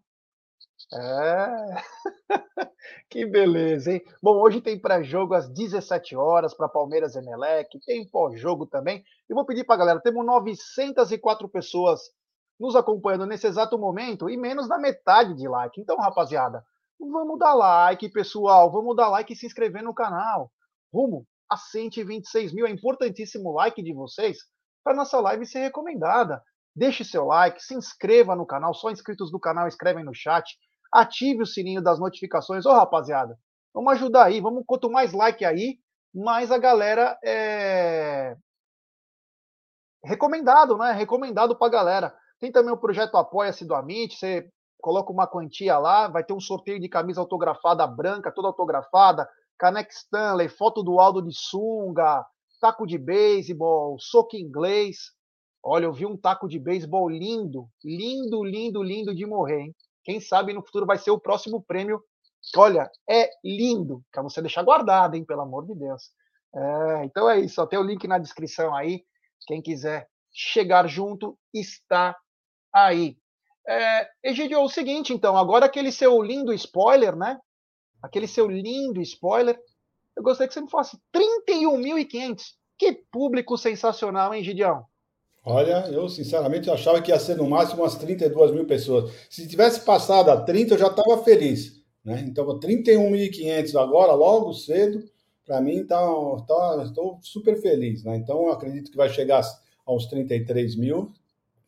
[0.94, 1.82] É.
[3.10, 4.02] que beleza, hein?
[4.22, 9.02] Bom, hoje tem pré-jogo às 17 horas para Palmeiras e Emelec, tem pós-jogo também.
[9.28, 12.00] E vou pedir para a galera, temos 904 pessoas
[12.60, 15.80] nos acompanhando nesse exato momento e menos da metade de like.
[15.80, 16.64] Então, rapaziada,
[17.00, 20.52] vamos dar like, pessoal, vamos dar like e se inscrever no canal.
[20.92, 24.38] Rumo a 126 mil, é importantíssimo o like de vocês
[24.84, 26.40] para nossa live ser recomendada.
[26.76, 30.56] Deixe seu like, se inscreva no canal, só inscritos do canal escrevem no chat
[30.94, 32.64] ative o sininho das notificações.
[32.64, 33.36] Ô, rapaziada,
[33.74, 34.40] vamos ajudar aí.
[34.40, 35.78] Vamos, quanto mais like aí,
[36.14, 38.36] mais a galera é
[40.04, 40.92] recomendado, né?
[40.92, 42.14] Recomendado pra galera.
[42.38, 44.48] Tem também o projeto Apoia-se do Amit, você
[44.80, 49.26] coloca uma quantia lá, vai ter um sorteio de camisa autografada branca, toda autografada,
[49.58, 52.24] caneca Stanley, foto do Aldo de sunga,
[52.60, 54.96] taco de beisebol, soco inglês.
[55.62, 59.74] Olha, eu vi um taco de beisebol lindo, lindo, lindo, lindo de morrer, hein?
[60.04, 62.02] Quem sabe no futuro vai ser o próximo prêmio.
[62.56, 66.10] Olha, é lindo, para você deixar guardado, hein, pelo amor de Deus.
[66.54, 69.04] É, então é isso, ó, tem o link na descrição aí.
[69.46, 72.16] Quem quiser chegar junto, está
[72.72, 73.16] aí.
[73.66, 77.38] É, Egidio, é o seguinte, então, agora aquele seu lindo spoiler, né?
[78.02, 79.58] Aquele seu lindo spoiler,
[80.16, 82.42] eu gostaria que você me falasse 31.500.
[82.78, 84.84] Que público sensacional, hein, Gideão?
[85.46, 89.12] Olha, eu sinceramente achava que ia ser no máximo umas 32 mil pessoas.
[89.28, 91.82] Se tivesse passado a 30, eu já estava feliz.
[92.02, 92.24] Né?
[92.26, 95.04] Então, 31.500 agora, logo cedo,
[95.44, 96.00] para mim, tá,
[96.48, 98.02] tá, estou super feliz.
[98.04, 98.16] Né?
[98.16, 99.42] Então, acredito que vai chegar
[99.84, 101.12] aos 33 mil,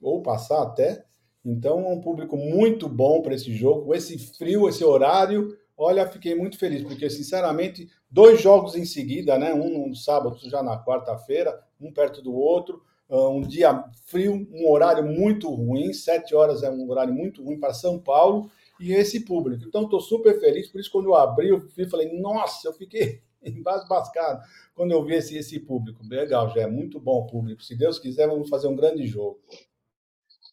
[0.00, 1.04] ou passar até.
[1.44, 3.94] Então, é um público muito bom para esse jogo.
[3.94, 9.52] Esse frio, esse horário, olha, fiquei muito feliz, porque, sinceramente, dois jogos em seguida, né?
[9.52, 15.04] um no sábado, já na quarta-feira, um perto do outro um dia frio, um horário
[15.04, 18.50] muito ruim, sete horas é um horário muito ruim para São Paulo
[18.80, 19.64] e esse público.
[19.64, 24.42] Então, estou super feliz, por isso quando eu abri, eu falei, nossa, eu fiquei embasbascado
[24.74, 26.00] quando eu vi esse, esse público.
[26.04, 27.62] Legal, já é muito bom o público.
[27.62, 29.38] Se Deus quiser, vamos fazer um grande jogo.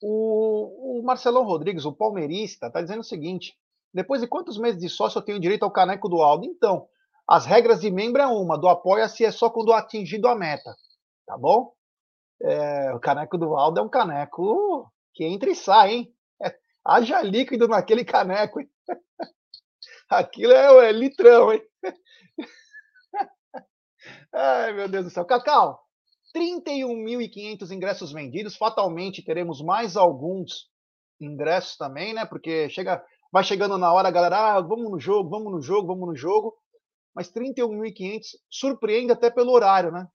[0.01, 3.55] O, o Marcelão Rodrigues, o palmeirista, está dizendo o seguinte:
[3.93, 6.45] depois de quantos meses de sócio eu tenho direito ao caneco do Aldo?
[6.45, 6.87] Então,
[7.27, 10.75] as regras de membro é uma, do apoia-se é só quando atingido a meta,
[11.25, 11.71] tá bom?
[12.43, 16.13] É, o caneco do Aldo é um caneco que entra e sai, hein?
[16.41, 16.53] É,
[16.85, 18.69] haja líquido naquele caneco, hein?
[20.09, 21.61] Aquilo é, é litrão, hein?
[24.33, 25.25] Ai, meu Deus do céu.
[25.25, 25.79] Cacau,
[26.35, 28.57] 31.500 ingressos vendidos.
[28.57, 30.69] Fatalmente teremos mais alguns
[31.21, 32.25] ingressos também, né?
[32.25, 35.87] Porque chega, vai chegando na hora, a galera, ah, vamos no jogo, vamos no jogo,
[35.87, 36.55] vamos no jogo.
[37.15, 40.07] mas 31.500 surpreende até pelo horário, né?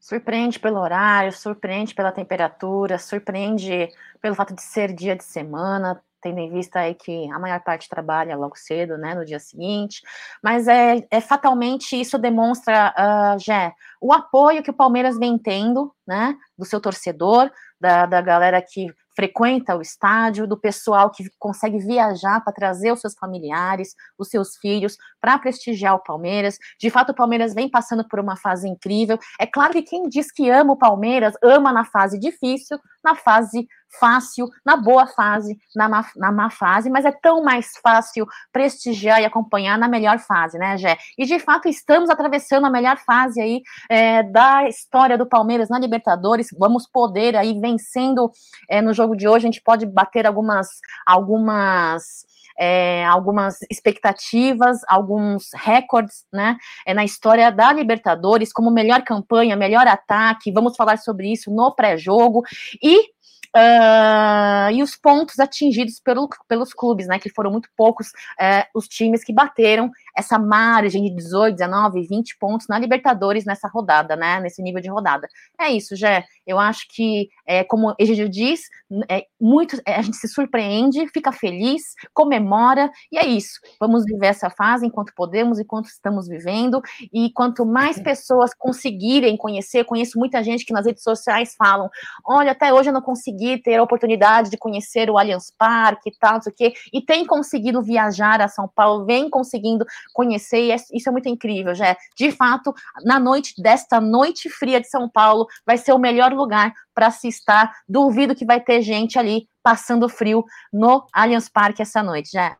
[0.00, 3.88] Surpreende pelo horário, surpreende pela temperatura, surpreende
[4.20, 7.88] pelo fato de ser dia de semana, tendo em vista aí que a maior parte
[7.88, 10.02] trabalha logo cedo, né, no dia seguinte,
[10.42, 15.94] mas é, é fatalmente isso demonstra, uh, Jé, o apoio que o Palmeiras vem tendo,
[16.06, 21.78] né, do seu torcedor, da, da galera que frequenta o estádio, do pessoal que consegue
[21.78, 26.58] viajar para trazer os seus familiares, os seus filhos, para prestigiar o Palmeiras.
[26.78, 29.18] De fato, o Palmeiras vem passando por uma fase incrível.
[29.38, 33.66] É claro que quem diz que ama o Palmeiras, ama na fase difícil, na fase
[33.98, 39.20] fácil, na boa fase, na má, na má fase, mas é tão mais fácil prestigiar
[39.20, 40.96] e acompanhar na melhor fase, né, Gé?
[41.18, 45.78] E de fato estamos atravessando a melhor fase aí é, da história do Palmeiras na
[45.78, 46.48] Libertadores.
[46.56, 48.30] Vamos poder aí vencendo
[48.68, 50.68] é, no jogo de hoje, a gente pode bater algumas
[51.04, 52.24] algumas
[52.60, 59.86] é, algumas expectativas, alguns recordes, né, é, na história da Libertadores, como melhor campanha, melhor
[59.86, 62.42] ataque, vamos falar sobre isso no pré-jogo,
[62.82, 63.08] e
[63.56, 67.18] Uh, e os pontos atingidos pelo, pelos clubes, né?
[67.18, 69.90] Que foram muito poucos uh, os times que bateram
[70.20, 74.40] essa margem de 18, 19, 20 pontos na Libertadores nessa rodada, né?
[74.40, 75.28] Nesse nível de rodada.
[75.58, 76.24] É isso, Jé.
[76.46, 78.62] Eu acho que, é, como Egidio diz,
[79.08, 83.60] é, muito, é, a gente se surpreende, fica feliz, comemora, e é isso.
[83.78, 86.80] Vamos viver essa fase enquanto podemos, enquanto estamos vivendo,
[87.12, 91.88] e quanto mais pessoas conseguirem conhecer, conheço muita gente que nas redes sociais falam:
[92.24, 96.18] olha, até hoje eu não consegui ter a oportunidade de conhecer o Allianz Parque e
[96.18, 100.60] tal, não sei o quê, e tem conseguido viajar a São Paulo, vem conseguindo conhecer,
[100.62, 101.96] e é, isso é muito incrível, já.
[102.16, 102.72] De fato,
[103.04, 107.28] na noite desta noite fria de São Paulo, vai ser o melhor lugar para se
[107.28, 107.72] estar.
[107.88, 112.56] Duvido que vai ter gente ali passando frio no Allianz Parque essa noite, já.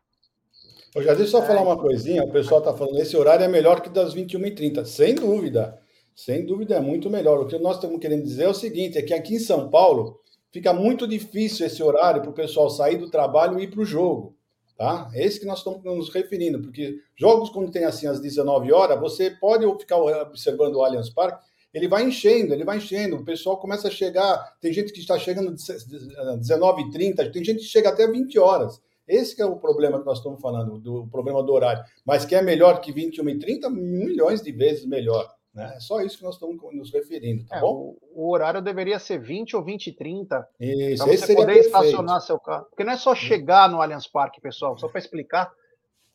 [0.93, 3.47] Eu já deixa eu só falar uma coisinha, o pessoal está falando, esse horário é
[3.47, 5.79] melhor que das 21h30, sem dúvida,
[6.13, 7.39] sem dúvida é muito melhor.
[7.39, 10.19] O que nós estamos querendo dizer é o seguinte, é que aqui em São Paulo
[10.51, 13.85] fica muito difícil esse horário para o pessoal sair do trabalho e ir para o
[13.85, 14.35] jogo.
[14.81, 15.11] Tá?
[15.13, 18.99] É esse que nós estamos nos referindo, porque jogos quando tem assim às 19 horas,
[18.99, 23.59] você pode ficar observando o Allianz Parque, ele vai enchendo, ele vai enchendo, o pessoal
[23.59, 28.39] começa a chegar, tem gente que está chegando 19h30, tem gente que chega até 20
[28.39, 28.81] horas.
[29.07, 31.83] Esse é o problema que nós estamos falando, do problema do horário.
[32.03, 35.31] Mas que é melhor que 21h30, milhões de vezes melhor.
[35.53, 35.73] Né?
[35.75, 37.97] É só isso que nós estamos nos referindo, tá é, bom?
[38.13, 40.49] O, o, horário deveria ser 20 ou 20 e 30.
[40.59, 41.65] Isso, para você poder perfeito.
[41.65, 42.65] estacionar seu carro.
[42.65, 45.51] Porque não é só chegar no Allianz Parque, pessoal, só para explicar.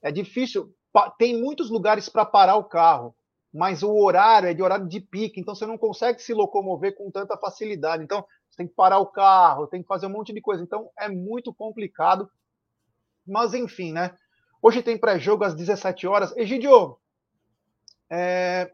[0.01, 0.73] É difícil.
[1.19, 3.15] Tem muitos lugares para parar o carro,
[3.53, 7.11] mas o horário é de horário de pique, então você não consegue se locomover com
[7.11, 8.03] tanta facilidade.
[8.03, 10.63] Então, você tem que parar o carro, tem que fazer um monte de coisa.
[10.63, 12.31] Então, é muito complicado.
[13.27, 14.17] Mas, enfim, né?
[14.63, 16.35] Hoje tem pré-jogo às 17 horas.
[16.37, 16.99] Egidio,
[18.09, 18.73] é,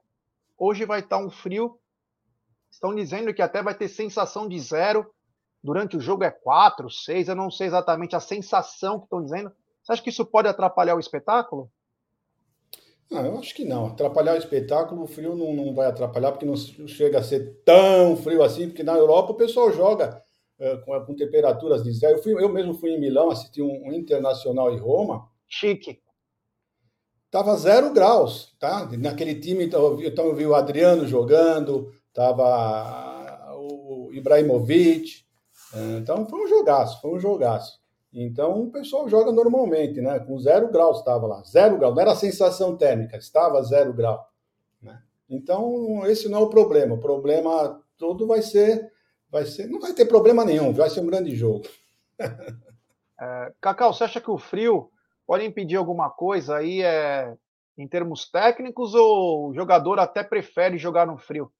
[0.64, 1.76] Hoje vai estar um frio.
[2.70, 5.12] Estão dizendo que até vai ter sensação de zero.
[5.60, 7.26] Durante o jogo é quatro, seis.
[7.26, 9.50] Eu não sei exatamente a sensação que estão dizendo.
[9.82, 11.68] Você acha que isso pode atrapalhar o espetáculo?
[13.10, 13.86] Não, eu acho que não.
[13.86, 18.16] Atrapalhar o espetáculo, o frio não, não vai atrapalhar, porque não chega a ser tão
[18.16, 20.22] frio assim, porque na Europa o pessoal joga
[20.60, 22.18] é, com, com, temperaturas de zero.
[22.18, 25.28] Eu, fui, eu mesmo fui em Milão, assisti um, um Internacional em Roma.
[25.48, 26.00] Chique.
[27.32, 28.86] Tava zero graus, tá?
[28.98, 35.24] Naquele time, então, então eu vi o Adriano jogando, tava o Ibrahimovic.
[35.72, 37.80] É, então foi um jogaço, foi um jogaço.
[38.12, 40.18] Então o pessoal joga normalmente, né?
[40.18, 44.28] Com zero graus estava lá, zero grau, não era sensação térmica, estava zero grau.
[44.82, 45.00] Né?
[45.26, 46.96] Então esse não é o problema.
[46.96, 48.92] O problema todo vai ser,
[49.30, 51.64] vai ser, não vai ter problema nenhum, vai ser um grande jogo.
[53.24, 54.90] É, Cacau, você acha que o frio
[55.26, 57.34] pode impedir alguma coisa aí é,
[57.76, 61.52] em termos técnicos ou o jogador até prefere jogar no frio?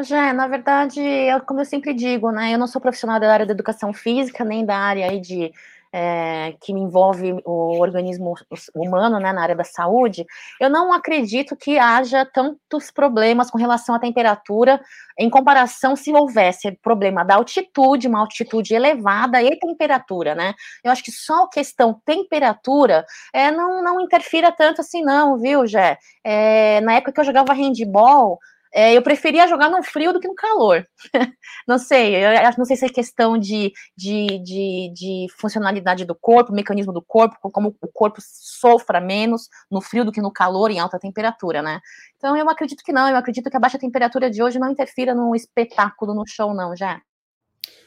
[0.00, 3.46] Já, na verdade, eu, como eu sempre digo, né, eu não sou profissional da área
[3.46, 5.52] da educação física, nem da área aí de
[5.92, 8.34] é, que envolve o organismo
[8.74, 10.26] humano, né, na área da saúde,
[10.60, 14.80] eu não acredito que haja tantos problemas com relação à temperatura
[15.18, 20.54] em comparação se houvesse problema da altitude, uma altitude elevada e temperatura, né?
[20.84, 25.66] Eu acho que só a questão temperatura é, não, não interfira tanto assim, não, viu,
[25.66, 25.98] Jé?
[26.22, 28.38] É, na época que eu jogava handball,
[28.72, 30.86] é, eu preferia jogar no frio do que no calor.
[31.66, 36.52] não sei, eu não sei se é questão de, de, de, de, funcionalidade do corpo,
[36.52, 40.78] mecanismo do corpo, como o corpo sofra menos no frio do que no calor em
[40.78, 41.80] alta temperatura, né?
[42.16, 45.14] Então eu acredito que não, eu acredito que a baixa temperatura de hoje não interfira
[45.14, 47.00] no espetáculo, no show, não, já.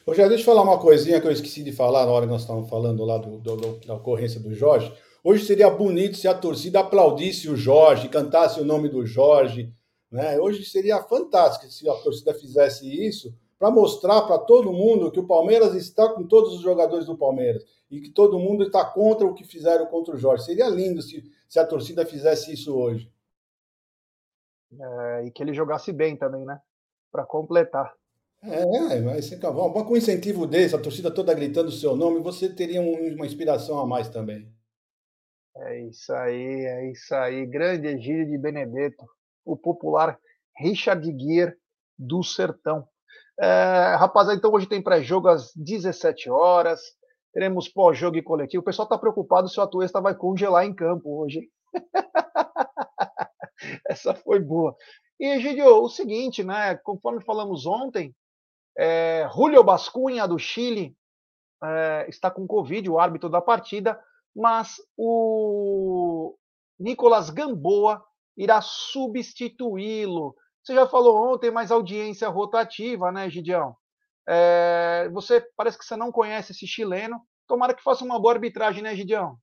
[0.04, 2.32] Ô, já deixa eu falar uma coisinha que eu esqueci de falar na hora que
[2.32, 3.56] nós estávamos falando lá do, do,
[3.86, 4.92] da ocorrência do Jorge.
[5.22, 9.72] Hoje seria bonito se a torcida aplaudisse o Jorge, cantasse o nome do Jorge.
[10.12, 10.38] Né?
[10.38, 15.26] Hoje seria fantástico se a torcida fizesse isso para mostrar para todo mundo que o
[15.26, 19.32] Palmeiras está com todos os jogadores do Palmeiras e que todo mundo está contra o
[19.32, 20.44] que fizeram contra o Jorge.
[20.44, 23.10] Seria lindo se, se a torcida fizesse isso hoje.
[24.78, 26.60] É, e que ele jogasse bem também, né?
[27.10, 27.94] Para completar.
[28.42, 32.80] É, mas com um incentivo desse, a torcida toda gritando o seu nome, você teria
[32.82, 34.52] uma inspiração a mais também.
[35.56, 37.46] É isso aí, é isso aí.
[37.46, 39.06] Grande Egílio de Benedetto,
[39.44, 40.18] o popular
[40.56, 41.56] Richard Gere
[41.98, 42.86] do Sertão.
[43.40, 46.80] É, rapaziada, então hoje tem pré-jogo às 17 horas.
[47.32, 48.60] Teremos pós-jogo e coletivo.
[48.60, 51.48] O pessoal está preocupado se o Atuesta vai congelar em campo hoje.
[53.88, 54.76] Essa foi boa.
[55.18, 56.76] E, Egidio, o seguinte, né?
[56.76, 58.14] Conforme falamos ontem,
[58.76, 60.96] é, Julio Bascunha, do Chile,
[61.62, 63.98] é, está com Covid, o árbitro da partida,
[64.34, 66.36] mas o
[66.78, 68.04] Nicolas Gamboa
[68.36, 70.34] irá substituí-lo.
[70.62, 73.76] Você já falou ontem, mas audiência rotativa, né, Gidião?
[74.28, 77.20] É, você parece que você não conhece esse chileno.
[77.46, 79.36] Tomara que faça uma boa arbitragem, né, Gidião?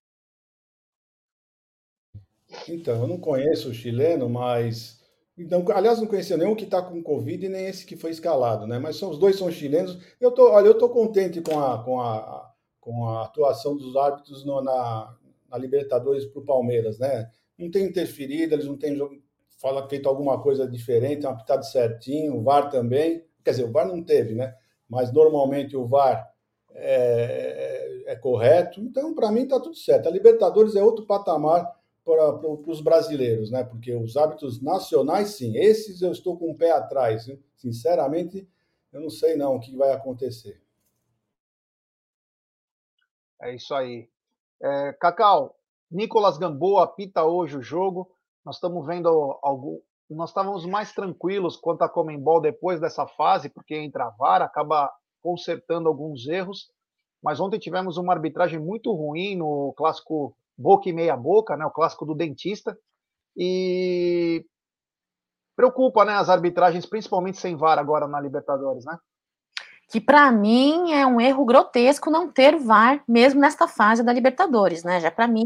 [2.67, 4.99] Então, eu não conheço o chileno, mas
[5.39, 8.67] então, aliás, não conhecia nenhum que está com Covid e nem esse que foi escalado,
[8.67, 8.77] né?
[8.77, 9.97] Mas são, os dois são chilenos.
[10.19, 14.43] Eu tô, olha, eu estou contente com a, com, a, com a atuação dos árbitros
[14.43, 15.15] no, na,
[15.49, 17.31] na Libertadores para o Palmeiras, né?
[17.59, 18.97] Não tem interferido, eles não têm
[19.59, 23.23] fala, feito alguma coisa diferente, um apitado certinho, o VAR também.
[23.43, 24.55] Quer dizer, o VAR não teve, né?
[24.87, 26.33] Mas normalmente o VAR
[26.73, 28.79] é, é, é correto.
[28.79, 30.07] Então, para mim, está tudo certo.
[30.07, 31.69] A Libertadores é outro patamar
[32.05, 33.63] para, para os brasileiros, né?
[33.63, 37.27] Porque os hábitos nacionais, sim, esses eu estou com o pé atrás.
[37.27, 37.43] Hein?
[37.55, 38.47] Sinceramente,
[38.91, 40.61] eu não sei não o que vai acontecer.
[43.41, 44.09] É isso aí.
[44.61, 45.58] É, Cacau,
[45.91, 48.09] Nicolas Gamboa apita hoje o jogo.
[48.45, 49.07] Nós estamos vendo
[49.41, 49.81] algo.
[50.09, 54.91] Nós estávamos mais tranquilos quanto a Comembol depois dessa fase, porque entra a VAR, acaba
[55.21, 56.71] consertando alguns erros.
[57.21, 61.71] Mas ontem tivemos uma arbitragem muito ruim no clássico boca e meia boca, né, o
[61.71, 62.77] clássico do dentista,
[63.35, 64.45] e
[65.55, 68.97] preocupa, né, as arbitragens, principalmente sem VAR agora na Libertadores, né?
[69.89, 74.83] Que para mim é um erro grotesco não ter VAR mesmo nesta fase da Libertadores,
[74.83, 74.99] né?
[74.99, 75.45] Já para mim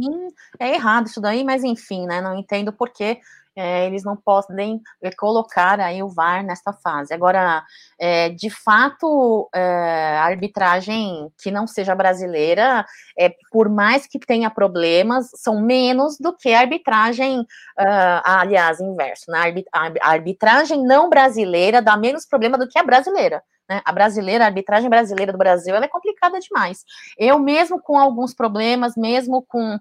[0.59, 2.21] é errado isso daí, mas enfim, né?
[2.21, 3.19] Não entendo por que
[3.55, 7.13] é, eles não podem é, colocar aí o VAR nesta fase.
[7.13, 7.63] Agora,
[7.99, 12.85] é, de fato, é, a arbitragem que não seja brasileira,
[13.17, 19.29] é, por mais que tenha problemas, são menos do que a arbitragem, uh, aliás, inverso,
[19.29, 19.53] né?
[19.71, 23.43] a arbitragem não brasileira dá menos problema do que a brasileira.
[23.73, 23.81] Né?
[23.83, 26.83] A brasileira, a arbitragem brasileira do Brasil, ela é complicada demais.
[27.17, 29.79] Eu mesmo com alguns problemas, mesmo com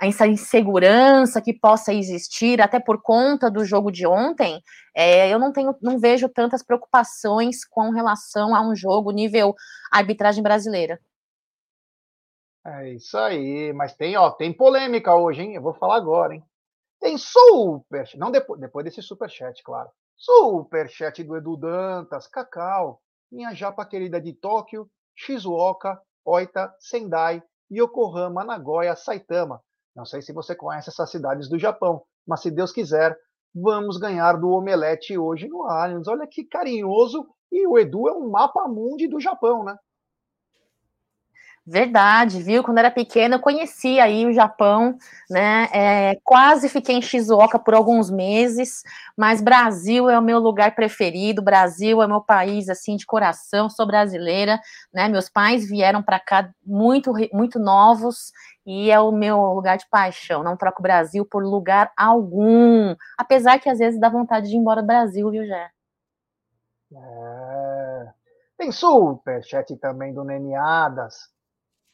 [0.00, 4.60] essa insegurança que possa existir, até por conta do jogo de ontem,
[4.96, 9.54] é, eu não tenho, não vejo tantas preocupações com relação a um jogo nível
[9.92, 10.98] arbitragem brasileira.
[12.64, 15.54] É isso aí, mas tem, ó, tem polêmica hoje, hein?
[15.54, 16.42] Eu vou falar agora, hein?
[17.00, 19.90] Tem super, não depois, depois desse super chat, claro.
[20.24, 28.44] Super chat do Edu Dantas, Cacau, minha japa querida de Tóquio, Shizuoka, Oita, Sendai, Yokohama,
[28.44, 29.60] Nagoya, Saitama.
[29.96, 33.18] Não sei se você conhece essas cidades do Japão, mas se Deus quiser,
[33.52, 36.06] vamos ganhar do Omelete hoje no Allianz.
[36.06, 37.26] Olha que carinhoso.
[37.50, 39.76] E o Edu é um mapa mundi do Japão, né?
[41.64, 42.64] Verdade, viu?
[42.64, 44.98] Quando era pequena, eu conhecia aí o Japão,
[45.30, 45.68] né?
[45.72, 48.82] É, quase fiquei em Shizuoka por alguns meses,
[49.16, 51.40] mas Brasil é o meu lugar preferido.
[51.40, 53.70] Brasil é meu país, assim, de coração.
[53.70, 54.60] Sou brasileira,
[54.92, 55.08] né?
[55.08, 58.32] Meus pais vieram para cá muito, muito novos
[58.66, 60.42] e é o meu lugar de paixão.
[60.42, 64.58] Não troco o Brasil por lugar algum, apesar que às vezes dá vontade de ir
[64.58, 65.70] embora do Brasil, viu, Jé?
[66.92, 68.08] É...
[68.58, 71.31] Tem superchat também do Neniadas.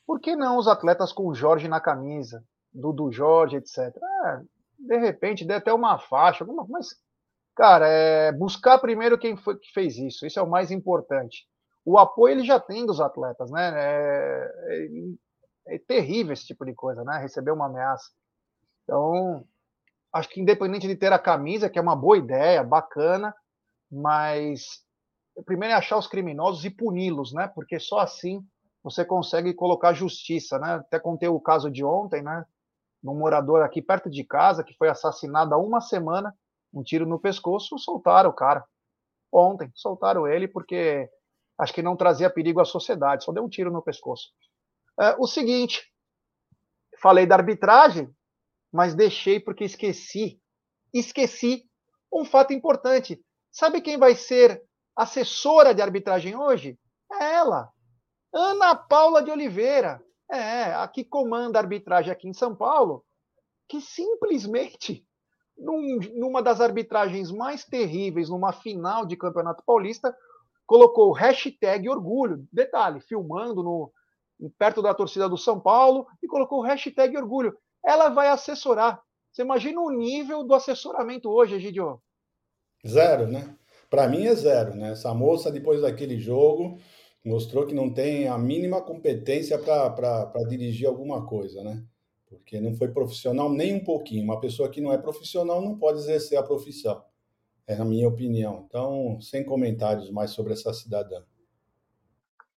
[0.09, 2.43] Por que não os atletas com o Jorge na camisa?
[2.73, 3.79] Dudu Jorge, etc.
[3.79, 4.41] É,
[4.79, 6.89] de repente, dê até uma faixa, alguma, mas,
[7.55, 10.27] cara, é buscar primeiro quem foi que fez isso.
[10.27, 11.47] Isso é o mais importante.
[11.85, 13.71] O apoio ele já tem dos atletas, né?
[13.77, 14.87] É,
[15.69, 17.19] é, é terrível esse tipo de coisa, né?
[17.19, 18.11] Receber uma ameaça.
[18.85, 19.45] Então,
[20.11, 23.35] acho que independente de ter a camisa, que é uma boa ideia, bacana,
[23.93, 24.83] mas
[25.45, 27.47] primeiro é achar os criminosos e puni-los, né?
[27.55, 28.43] Porque só assim
[28.91, 30.75] você consegue colocar justiça, né?
[30.75, 32.45] Até contei o caso de ontem, né?
[33.05, 36.35] Um morador aqui perto de casa que foi assassinado há uma semana,
[36.73, 38.65] um tiro no pescoço, soltaram o cara.
[39.33, 41.09] Ontem, soltaram ele porque
[41.59, 44.31] acho que não trazia perigo à sociedade, só deu um tiro no pescoço.
[44.99, 45.83] É, o seguinte,
[47.01, 48.11] falei da arbitragem,
[48.73, 50.41] mas deixei porque esqueci.
[50.93, 51.65] Esqueci
[52.13, 53.23] um fato importante.
[53.51, 54.63] Sabe quem vai ser
[54.97, 56.79] assessora de arbitragem hoje?
[57.13, 57.71] É ela,
[58.33, 60.03] Ana Paula de Oliveira.
[60.31, 63.03] É, a que comanda a arbitragem aqui em São Paulo,
[63.67, 65.03] que simplesmente,
[65.57, 70.15] num, numa das arbitragens mais terríveis, numa final de Campeonato Paulista,
[70.67, 72.47] colocou hashtag orgulho.
[72.53, 73.91] Detalhe, filmando no,
[74.59, 77.57] perto da torcida do São Paulo e colocou hashtag orgulho.
[77.83, 79.01] Ela vai assessorar.
[79.33, 82.03] Você imagina o nível do assessoramento hoje, Egidio?
[82.87, 83.57] Zero, né?
[83.89, 84.93] Para mim é zero, né?
[84.93, 86.79] Essa moça, depois daquele jogo,
[87.29, 91.85] mostrou que não tem a mínima competência para dirigir alguma coisa, né?
[92.27, 94.25] Porque não foi profissional nem um pouquinho.
[94.25, 97.05] Uma pessoa que não é profissional não pode exercer a profissão,
[97.67, 98.65] é a minha opinião.
[98.67, 101.23] Então, sem comentários mais sobre essa cidadã.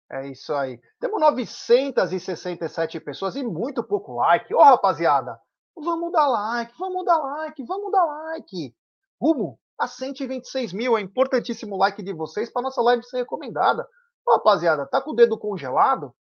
[0.10, 0.80] É isso aí.
[1.00, 4.54] Temos 967 pessoas e muito pouco like.
[4.54, 5.40] Ô, oh, rapaziada,
[5.76, 8.76] vamos dar like, vamos dar like, vamos dar like.
[9.22, 10.98] Rumo a 126 mil.
[10.98, 13.88] É importantíssimo o like de vocês para nossa live ser recomendada.
[14.28, 16.14] Rapaziada, tá com o dedo congelado?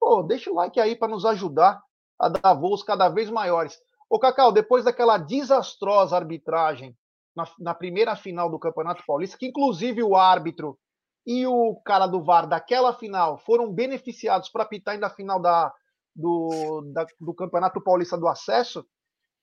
[0.00, 1.82] Pô, deixa o like aí para nos ajudar
[2.18, 3.78] a dar voos cada vez maiores.
[4.08, 6.96] Ô, Cacau, depois daquela desastrosa arbitragem
[7.34, 10.78] na, na primeira final do Campeonato Paulista, que inclusive o árbitro
[11.26, 15.72] e o cara do VAR daquela final foram beneficiados para apitar ainda a final da,
[16.14, 18.86] do, da, do Campeonato Paulista do Acesso,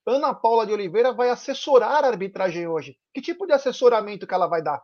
[0.05, 2.97] Ana Paula de Oliveira vai assessorar a arbitragem hoje.
[3.14, 4.82] Que tipo de assessoramento que ela vai dar?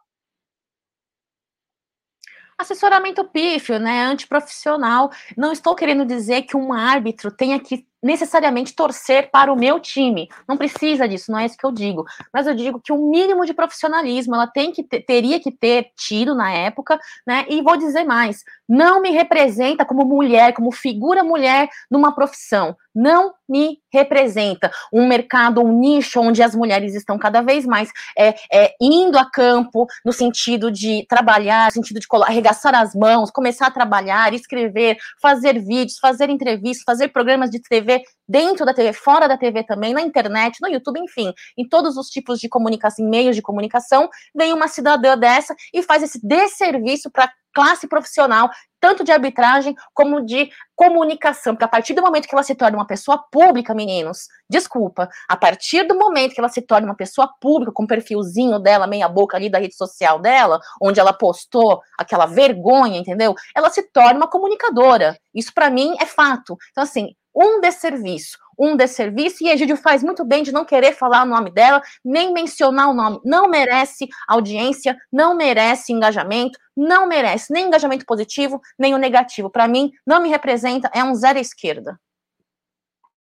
[2.57, 5.11] Assessoramento pífio, né, antiprofissional.
[5.37, 10.27] Não estou querendo dizer que um árbitro tenha que necessariamente torcer para o meu time.
[10.47, 12.05] Não precisa disso, não é isso que eu digo.
[12.33, 15.51] Mas eu digo que o um mínimo de profissionalismo ela tem que ter, teria que
[15.51, 17.45] ter tido na época, né?
[17.49, 22.75] E vou dizer mais, não me representa como mulher, como figura mulher numa profissão.
[22.93, 24.71] Não me representa.
[24.91, 29.25] Um mercado, um nicho onde as mulheres estão cada vez mais é, é, indo a
[29.29, 34.97] campo no sentido de trabalhar, no sentido de arregaçar as mãos, começar a trabalhar, escrever,
[35.21, 39.93] fazer vídeos, fazer entrevistas, fazer programas de TV dentro da TV, fora da TV também,
[39.93, 44.53] na internet, no YouTube, enfim, em todos os tipos de comunicação, meios de comunicação, vem
[44.53, 50.51] uma cidadã dessa e faz esse desserviço para classe profissional, tanto de arbitragem como de
[50.75, 55.09] comunicação, porque a partir do momento que ela se torna uma pessoa pública, meninos, desculpa,
[55.27, 58.85] a partir do momento que ela se torna uma pessoa pública, com o perfilzinho dela,
[58.85, 63.33] meia boca ali da rede social dela, onde ela postou aquela vergonha, entendeu?
[63.55, 65.17] Ela se torna uma comunicadora.
[65.33, 66.55] Isso para mim é fato.
[66.69, 71.23] Então, assim, um desserviço, um desserviço, e Egídio faz muito bem de não querer falar
[71.23, 73.19] o nome dela, nem mencionar o nome.
[73.23, 79.49] Não merece audiência, não merece engajamento, não merece nem engajamento positivo, nem o negativo.
[79.49, 81.99] Para mim, não me representa, é um zero à esquerda.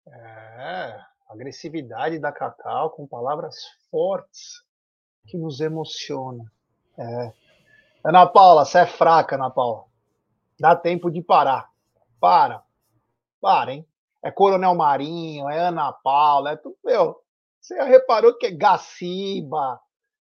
[0.07, 0.99] É,
[1.30, 3.55] agressividade da Cacau com palavras
[3.91, 4.63] fortes
[5.28, 6.43] que nos emociona.
[6.97, 7.34] É.
[8.03, 9.84] Ana Paula, você é fraca, Ana Paula.
[10.59, 11.69] Dá tempo de parar.
[12.19, 12.63] Para.
[13.39, 13.86] Para, hein?
[14.28, 17.17] É Coronel Marinho, é Ana Paula, é tudo, meu,
[17.61, 19.80] você reparou que é Gaciba,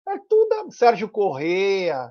[0.09, 2.11] é tudo Sérgio Correia,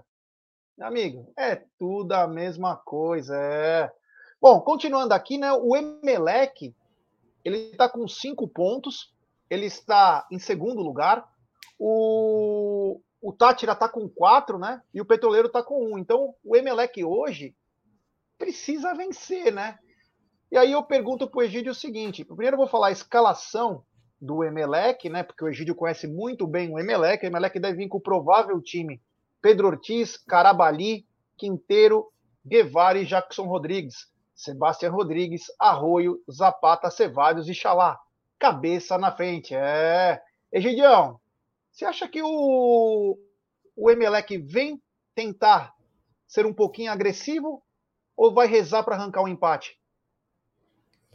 [0.79, 3.91] amigo, é tudo a mesma coisa, é.
[4.39, 6.75] Bom, continuando aqui, né, o Emelec,
[7.43, 9.11] ele está com cinco pontos,
[9.49, 11.27] ele está em segundo lugar,
[11.79, 16.55] o, o Tátira está com quatro, né, e o Petroleiro está com um, então o
[16.55, 17.55] Emelec hoje
[18.37, 19.79] precisa vencer, né,
[20.51, 23.83] e aí eu pergunto para o Egídio o seguinte: primeiro eu vou falar a escalação
[24.19, 25.23] do Emelec, né?
[25.23, 27.23] Porque o Egídio conhece muito bem o Emelec.
[27.23, 29.01] O Emelec deve vir com o provável time:
[29.41, 31.05] Pedro Ortiz, Carabali,
[31.37, 32.11] Quinteiro,
[32.45, 34.09] Guevara e Jackson Rodrigues.
[34.35, 37.99] Sebastião Rodrigues, Arroio, Zapata, Cevalhos e Xalá.
[38.39, 39.53] Cabeça na frente.
[39.53, 40.21] É.
[40.51, 41.19] Egidião,
[41.71, 43.17] você acha que o,
[43.75, 44.81] o Emelec vem
[45.13, 45.73] tentar
[46.27, 47.61] ser um pouquinho agressivo
[48.15, 49.78] ou vai rezar para arrancar um empate?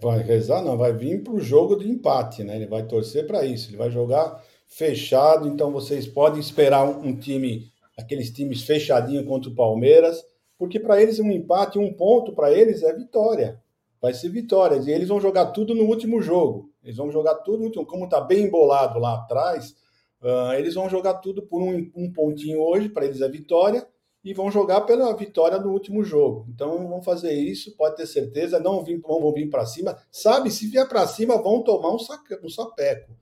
[0.00, 2.56] Vai rezar, não, vai vir para o jogo de empate, né?
[2.56, 7.16] Ele vai torcer para isso, ele vai jogar fechado, então vocês podem esperar um, um
[7.16, 10.22] time, aqueles times fechadinho contra o Palmeiras,
[10.58, 13.62] porque para eles um empate, um ponto para eles é vitória.
[14.00, 14.76] Vai ser vitória.
[14.76, 16.70] E eles vão jogar tudo no último jogo.
[16.82, 17.86] Eles vão jogar tudo no último.
[17.86, 19.74] Como está bem embolado lá atrás,
[20.22, 23.86] uh, eles vão jogar tudo por um, um pontinho hoje, para eles é vitória
[24.24, 26.46] e vão jogar pela vitória no último jogo.
[26.48, 29.98] Então vão fazer isso, pode ter certeza, não vão, vão vir para cima.
[30.10, 33.12] Sabe, se vier para cima, vão tomar um, saque, um sapeco.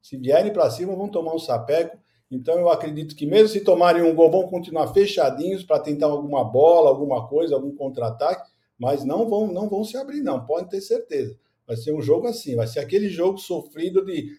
[0.00, 1.98] Se vierem para cima, vão tomar um sapeco.
[2.30, 6.44] Então eu acredito que mesmo se tomarem um gol, vão continuar fechadinhos para tentar alguma
[6.44, 10.80] bola, alguma coisa, algum contra-ataque, mas não vão, não vão se abrir, não, podem ter
[10.80, 11.36] certeza.
[11.66, 14.30] Vai ser um jogo assim, vai ser aquele jogo sofrido de,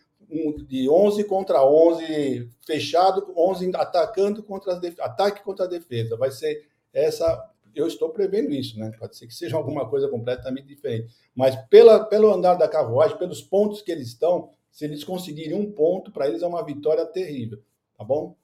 [0.68, 6.18] de 11 contra 11, fechado, 11 atacando contra ataque contra a defesa.
[6.18, 7.50] Vai ser essa.
[7.76, 8.92] Eu estou prevendo isso, né?
[9.00, 11.14] Pode ser que seja alguma coisa completamente diferente.
[11.36, 15.72] Mas pela, pelo andar da carruagem, pelos pontos que eles estão, se eles conseguirem um
[15.72, 17.60] ponto, para eles é uma vitória terrível.
[17.98, 18.36] Tá bom?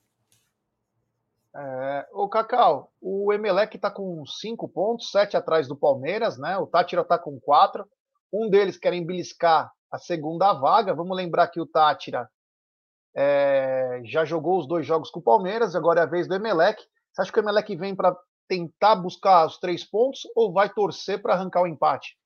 [1.56, 6.58] É, o Cacau, o Emelec está com cinco pontos, sete atrás do Palmeiras, né?
[6.58, 7.88] O Tátira está com quatro.
[8.32, 10.94] Um deles quer embeliscar a segunda vaga.
[10.94, 12.30] Vamos lembrar que o Tátira
[13.16, 16.82] é, já jogou os dois jogos com o Palmeiras, agora é a vez do Emelec.
[17.12, 18.16] Você acha que o Emelec vem para
[18.48, 22.18] tentar buscar os três pontos ou vai torcer para arrancar o empate?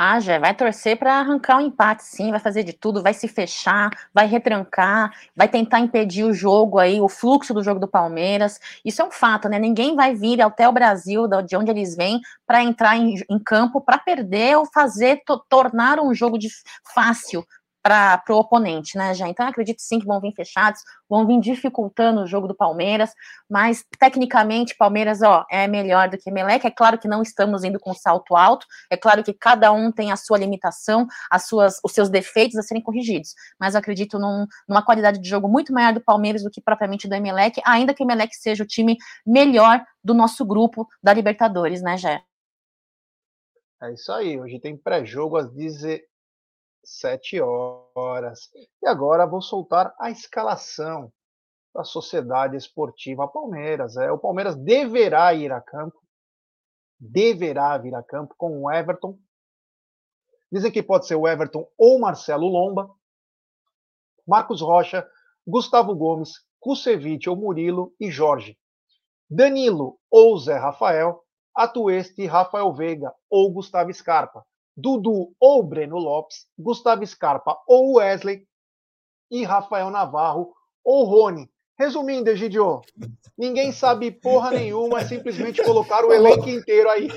[0.00, 3.12] Ah, já vai torcer para arrancar o um empate, sim, vai fazer de tudo, vai
[3.12, 7.88] se fechar, vai retrancar, vai tentar impedir o jogo aí, o fluxo do jogo do
[7.88, 8.60] Palmeiras.
[8.84, 9.58] Isso é um fato, né?
[9.58, 13.80] Ninguém vai vir até o Brasil, de onde eles vêm, para entrar em, em campo
[13.80, 16.48] para perder ou fazer tornar um jogo de
[16.94, 17.44] fácil
[17.82, 19.28] para o oponente, né, já.
[19.28, 23.12] Então, acredito sim que vão vir fechados, vão vir dificultando o jogo do Palmeiras,
[23.48, 26.66] mas tecnicamente, Palmeiras, ó, é melhor do que Meleque.
[26.66, 30.12] É claro que não estamos indo com salto alto, é claro que cada um tem
[30.12, 34.84] a sua limitação, as suas, os seus defeitos a serem corrigidos, mas acredito num, numa
[34.84, 38.06] qualidade de jogo muito maior do Palmeiras do que propriamente do Emelec, ainda que o
[38.06, 42.22] Emelec seja o time melhor do nosso grupo da Libertadores, né, Jé?
[43.80, 45.52] É isso aí, hoje tem pré-jogo às
[46.88, 48.50] 7 horas.
[48.82, 51.12] E agora vou soltar a escalação
[51.74, 53.96] da Sociedade Esportiva Palmeiras.
[53.96, 56.00] É, o Palmeiras deverá ir a campo,
[56.98, 59.18] deverá vir a campo com o Everton.
[60.50, 62.90] Dizem que pode ser o Everton ou Marcelo Lomba,
[64.26, 65.06] Marcos Rocha,
[65.46, 68.58] Gustavo Gomes, Kusevich ou Murilo e Jorge.
[69.30, 71.22] Danilo ou Zé Rafael,
[71.54, 74.44] Atueste, Rafael Veiga ou Gustavo Scarpa.
[74.78, 78.46] Dudu ou Breno Lopes, Gustavo Scarpa ou Wesley
[79.28, 80.54] e Rafael Navarro
[80.84, 81.50] ou Rony.
[81.76, 82.80] Resumindo, Egidio,
[83.36, 87.08] ninguém sabe porra nenhuma, é simplesmente colocar o elenco inteiro aí.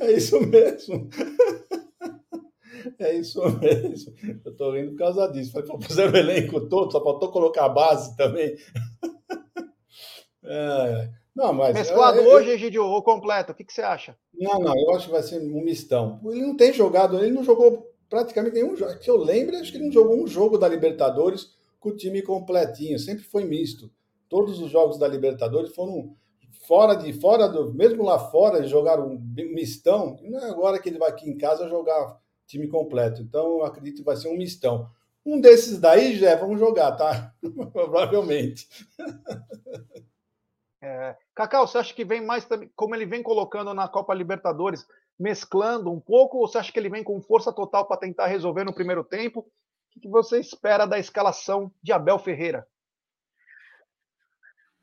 [0.00, 1.08] É isso mesmo.
[2.98, 4.14] É isso mesmo.
[4.44, 5.52] Eu tô rindo por causa disso.
[5.52, 8.56] Falei, pô, fizeram o elenco todo, só faltou colocar a base também.
[10.48, 11.10] É.
[11.36, 11.74] Não, mas.
[11.74, 13.52] Mesclado eu, hoje, Egidio, ou completo?
[13.52, 14.16] O que, que você acha?
[14.34, 16.18] Não, não, eu acho que vai ser um mistão.
[16.24, 18.98] Ele não tem jogado, ele não jogou praticamente nenhum jogo.
[18.98, 22.22] Que eu lembro, acho que ele não jogou um jogo da Libertadores com o time
[22.22, 23.90] completinho, sempre foi misto.
[24.30, 26.16] Todos os jogos da Libertadores foram
[26.66, 29.18] fora de fora do mesmo lá fora eles jogaram um
[29.54, 33.64] mistão não é agora que ele vai aqui em casa jogar time completo então eu
[33.64, 34.90] acredito que vai ser um mistão
[35.24, 37.32] um desses daí já vamos jogar tá
[37.72, 38.66] provavelmente
[40.86, 44.86] É, Cacau, você acha que vem mais como ele vem colocando na Copa Libertadores,
[45.18, 48.62] mesclando um pouco, ou você acha que ele vem com força total para tentar resolver
[48.62, 49.40] no primeiro tempo?
[49.40, 52.64] O que você espera da escalação de Abel Ferreira?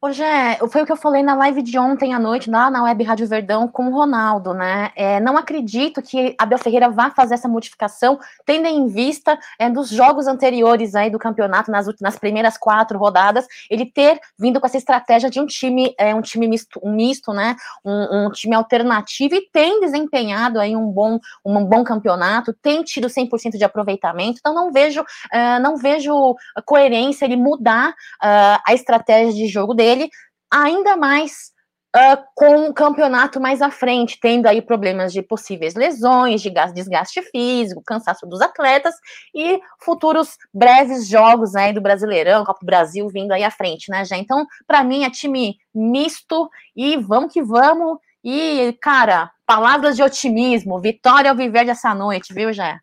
[0.06, 0.22] Hoje
[0.70, 3.26] foi o que eu falei na live de ontem à noite, lá na Web Rádio
[3.26, 4.91] Verdão, com o Ronaldo, né?
[4.97, 9.88] É, não acredito que Abel Ferreira vá fazer essa modificação, tendo em vista é, dos
[9.88, 14.76] jogos anteriores aí do campeonato, nas, nas primeiras quatro rodadas, ele ter vindo com essa
[14.76, 17.56] estratégia de um time, é, um time misto, um misto né?
[17.86, 23.08] Um, um, time alternativo e tem desempenhado aí um bom, um bom campeonato, tem tido
[23.08, 26.36] 100% de aproveitamento, então não vejo, uh, não vejo
[26.66, 30.10] coerência ele mudar uh, a estratégia de jogo dele dele,
[30.52, 31.52] ainda mais
[31.96, 37.22] uh, com o campeonato mais à frente, tendo aí problemas de possíveis lesões, de desgaste
[37.24, 38.96] físico, cansaço dos atletas
[39.34, 44.04] e futuros breves jogos aí do Brasileirão, Copa do Brasil vindo aí à frente, né,
[44.06, 44.18] já?
[44.18, 47.98] Então, para mim é time misto e vamos que vamos.
[48.24, 52.80] E, cara, palavras de otimismo, vitória ao viver dessa noite, viu, Jé?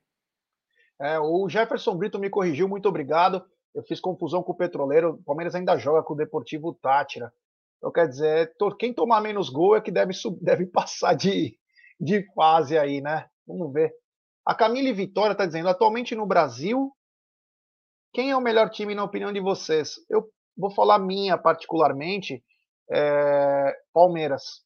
[1.00, 3.42] É, o Jefferson Brito me corrigiu, muito obrigado.
[3.74, 5.12] Eu fiz confusão com o Petroleiro.
[5.12, 7.32] O Palmeiras ainda joga com o Deportivo Tátira.
[7.78, 10.12] Então, quer dizer, quem tomar menos gol é que deve,
[10.42, 11.56] deve passar de,
[11.98, 13.26] de fase aí, né?
[13.46, 13.92] Vamos ver.
[14.44, 16.92] A Camille Vitória está dizendo: atualmente no Brasil,
[18.12, 19.94] quem é o melhor time na opinião de vocês?
[20.08, 22.42] Eu vou falar minha particularmente,
[22.90, 24.62] é, Palmeiras.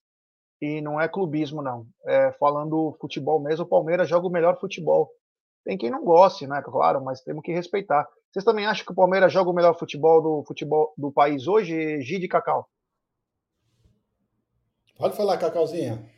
[0.60, 1.86] E não é clubismo, não.
[2.06, 5.10] É, falando futebol mesmo, o Palmeiras joga o melhor futebol.
[5.64, 6.60] Tem quem não goste, né?
[6.62, 8.06] Claro, mas temos que respeitar.
[8.30, 12.00] Vocês também acham que o Palmeiras joga o melhor futebol do futebol do país hoje,
[12.02, 12.68] Gide Cacau?
[14.96, 16.13] Pode falar, Cacauzinha.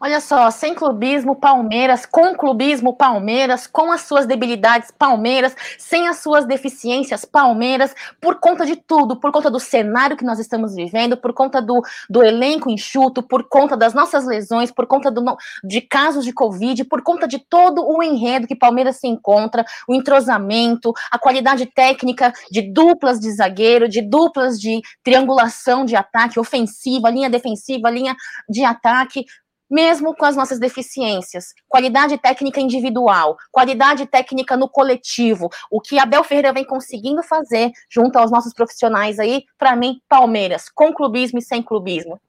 [0.00, 6.18] Olha só, sem clubismo, Palmeiras, com clubismo, Palmeiras, com as suas debilidades, Palmeiras, sem as
[6.18, 11.16] suas deficiências, Palmeiras, por conta de tudo, por conta do cenário que nós estamos vivendo,
[11.16, 11.80] por conta do,
[12.10, 15.24] do elenco enxuto, por conta das nossas lesões, por conta do,
[15.62, 19.94] de casos de Covid, por conta de todo o enredo que Palmeiras se encontra, o
[19.94, 27.10] entrosamento, a qualidade técnica de duplas de zagueiro, de duplas de triangulação de ataque, ofensiva,
[27.10, 28.16] linha defensiva, linha
[28.48, 29.24] de ataque
[29.70, 31.54] mesmo com as nossas deficiências.
[31.68, 35.48] Qualidade técnica individual, qualidade técnica no coletivo.
[35.70, 40.68] O que Abel Ferreira vem conseguindo fazer junto aos nossos profissionais aí, para mim, Palmeiras,
[40.68, 42.20] com clubismo e sem clubismo.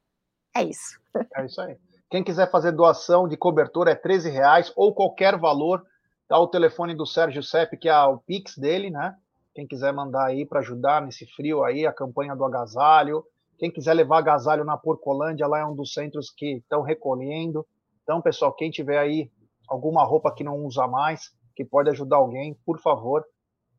[0.55, 0.99] É isso.
[1.36, 1.77] É isso aí.
[2.09, 5.83] Quem quiser fazer doação de cobertura é 13 reais ou qualquer valor.
[6.27, 9.15] Tá o telefone do Sérgio Sepp, que é o Pix dele, né?
[9.53, 13.25] Quem quiser mandar aí para ajudar nesse frio aí, a campanha do agasalho,
[13.57, 17.65] quem quiser levar agasalho na Porcolândia, lá é um dos centros que estão recolhendo.
[18.03, 19.29] Então, pessoal, quem tiver aí
[19.67, 23.23] alguma roupa que não usa mais, que pode ajudar alguém, por favor,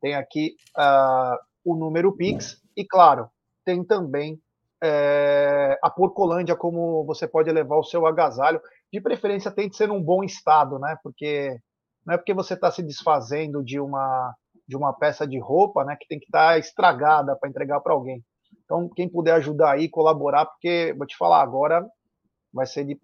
[0.01, 2.61] tem aqui uh, o número Pix.
[2.75, 3.29] E, claro,
[3.63, 4.39] tem também
[4.83, 8.61] é, a Porcolândia, como você pode levar o seu agasalho.
[8.91, 10.97] De preferência, tem que ser num bom estado, né?
[11.03, 11.57] Porque
[12.05, 14.33] não é porque você está se desfazendo de uma,
[14.65, 17.91] de uma peça de roupa, né, que tem que estar tá estragada para entregar para
[17.91, 18.23] alguém.
[18.67, 21.87] Então, quem puder ajudar aí, colaborar, porque vou te falar agora,
[22.53, 22.99] vai ser de,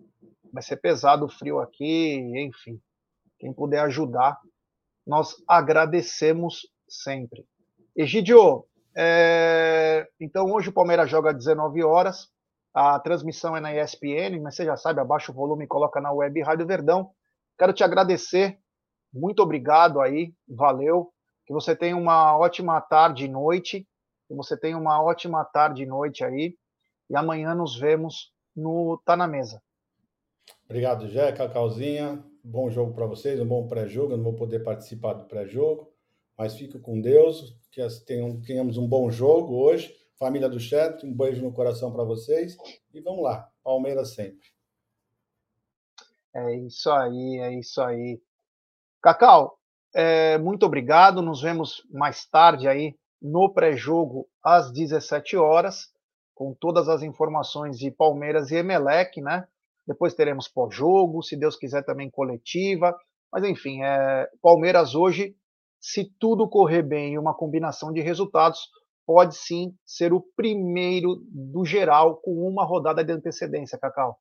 [0.51, 2.77] vai ser pesado o frio aqui, enfim.
[3.39, 4.37] Quem puder ajudar,
[5.07, 7.45] nós agradecemos sempre.
[7.95, 12.27] Egidio, é, então hoje o Palmeiras joga às 19 horas.
[12.73, 16.11] A transmissão é na ESPN, mas você já sabe, abaixa o volume e coloca na
[16.11, 17.11] web Rádio Verdão.
[17.57, 18.59] Quero te agradecer.
[19.13, 21.13] Muito obrigado aí, valeu.
[21.45, 23.87] Que você tenha uma ótima tarde e noite.
[24.33, 26.57] Que você tenha uma ótima tarde e noite aí.
[27.07, 29.61] E amanhã nos vemos no Tá na Mesa.
[30.65, 32.23] Obrigado, Jé, Cacauzinha.
[32.43, 34.13] Bom jogo para vocês, um bom pré-jogo.
[34.13, 35.93] Eu não vou poder participar do pré-jogo,
[36.35, 37.55] mas fico com Deus.
[37.71, 37.87] Que
[38.43, 39.95] tenhamos um bom jogo hoje.
[40.17, 42.57] Família do Chat, um beijo no coração para vocês.
[42.91, 44.47] E vamos lá, Palmeiras sempre.
[46.33, 48.19] É isso aí, é isso aí.
[48.99, 49.59] Cacau,
[49.93, 51.21] é, muito obrigado.
[51.21, 55.87] Nos vemos mais tarde aí no pré-jogo às 17 horas,
[56.35, 59.47] com todas as informações de Palmeiras e Emelec, né?
[59.87, 62.95] Depois teremos pós-jogo, se Deus quiser também coletiva.
[63.31, 65.35] Mas enfim, é, Palmeiras hoje,
[65.79, 68.59] se tudo correr bem e uma combinação de resultados,
[69.05, 74.17] pode sim ser o primeiro do geral com uma rodada de antecedência, Cacau.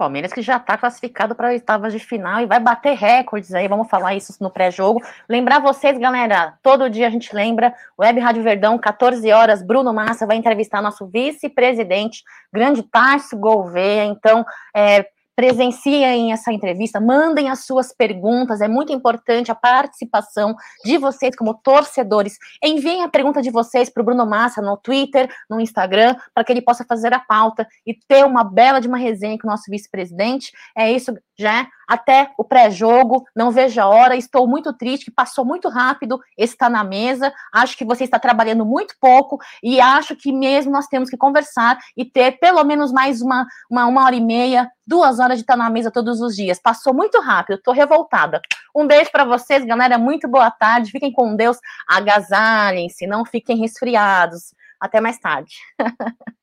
[0.00, 3.86] Palmeiras que já está classificado para oitavas de final e vai bater recordes aí, vamos
[3.86, 5.02] falar isso no pré-jogo.
[5.28, 10.26] Lembrar vocês, galera, todo dia a gente lembra, Web Rádio Verdão, 14 horas, Bruno Massa
[10.26, 14.42] vai entrevistar nosso vice-presidente, grande Tarso Gouveia, então,
[14.74, 20.54] é, presenciem essa entrevista, mandem as suas perguntas, é muito importante a participação
[20.84, 22.36] de vocês como torcedores.
[22.62, 26.52] Enviem a pergunta de vocês para o Bruno Massa no Twitter, no Instagram, para que
[26.52, 29.70] ele possa fazer a pauta e ter uma bela de uma resenha com o nosso
[29.70, 30.52] vice-presidente.
[30.76, 35.44] É isso, já até o pré-jogo, não vejo a hora, estou muito triste, que passou
[35.44, 40.32] muito rápido, está na mesa, acho que você está trabalhando muito pouco, e acho que
[40.32, 44.20] mesmo nós temos que conversar e ter pelo menos mais uma, uma, uma hora e
[44.20, 48.40] meia, duas horas de estar na mesa todos os dias, passou muito rápido, estou revoltada.
[48.76, 54.54] Um beijo para vocês, galera, muito boa tarde, fiquem com Deus, agasalhem-se, não fiquem resfriados,
[54.78, 55.56] até mais tarde.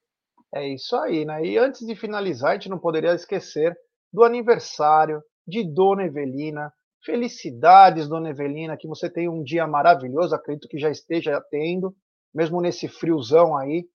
[0.54, 1.46] é isso aí, né?
[1.46, 3.78] E antes de finalizar, a gente não poderia esquecer
[4.12, 6.72] do aniversário de Dona Evelina.
[7.06, 11.96] Felicidades, Dona Evelina, que você tenha um dia maravilhoso, acredito que já esteja tendo,
[12.34, 13.86] mesmo nesse friozão aí,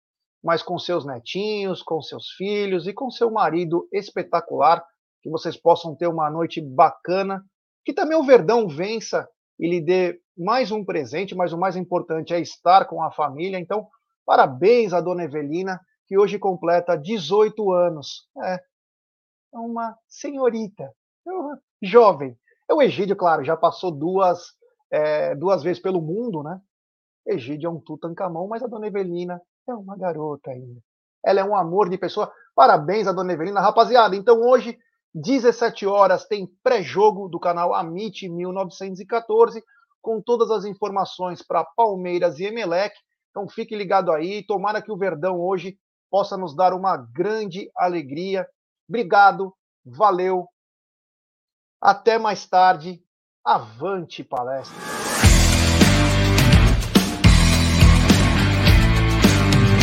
[0.43, 4.83] mas com seus netinhos, com seus filhos e com seu marido espetacular,
[5.23, 7.45] que vocês possam ter uma noite bacana,
[7.85, 12.33] que também o Verdão vença e lhe dê mais um presente, mas o mais importante
[12.33, 13.59] é estar com a família.
[13.59, 13.87] Então,
[14.25, 18.29] parabéns a Dona Evelina, que hoje completa 18 anos.
[18.45, 18.61] É
[19.59, 20.93] uma senhorita,
[21.83, 22.37] jovem.
[22.71, 24.55] É o Egídio, claro, já passou duas,
[24.91, 26.61] é, duas vezes pelo mundo, né?
[27.27, 30.81] Egídio é um Tutankhamon, mas a Dona Evelina é uma garota ainda.
[31.25, 32.33] Ela é um amor de pessoa.
[32.55, 33.61] Parabéns a Dona Evelina.
[33.61, 34.77] Rapaziada, então hoje,
[35.15, 39.63] 17 horas, tem pré-jogo do canal Amit 1914,
[40.01, 42.95] com todas as informações para Palmeiras e Emelec.
[43.31, 44.45] Então fique ligado aí.
[44.45, 45.79] Tomara que o Verdão hoje
[46.11, 48.47] possa nos dar uma grande alegria.
[48.93, 50.47] Obrigado, valeu
[51.81, 53.03] até mais tarde.
[53.43, 55.02] Avante palestra!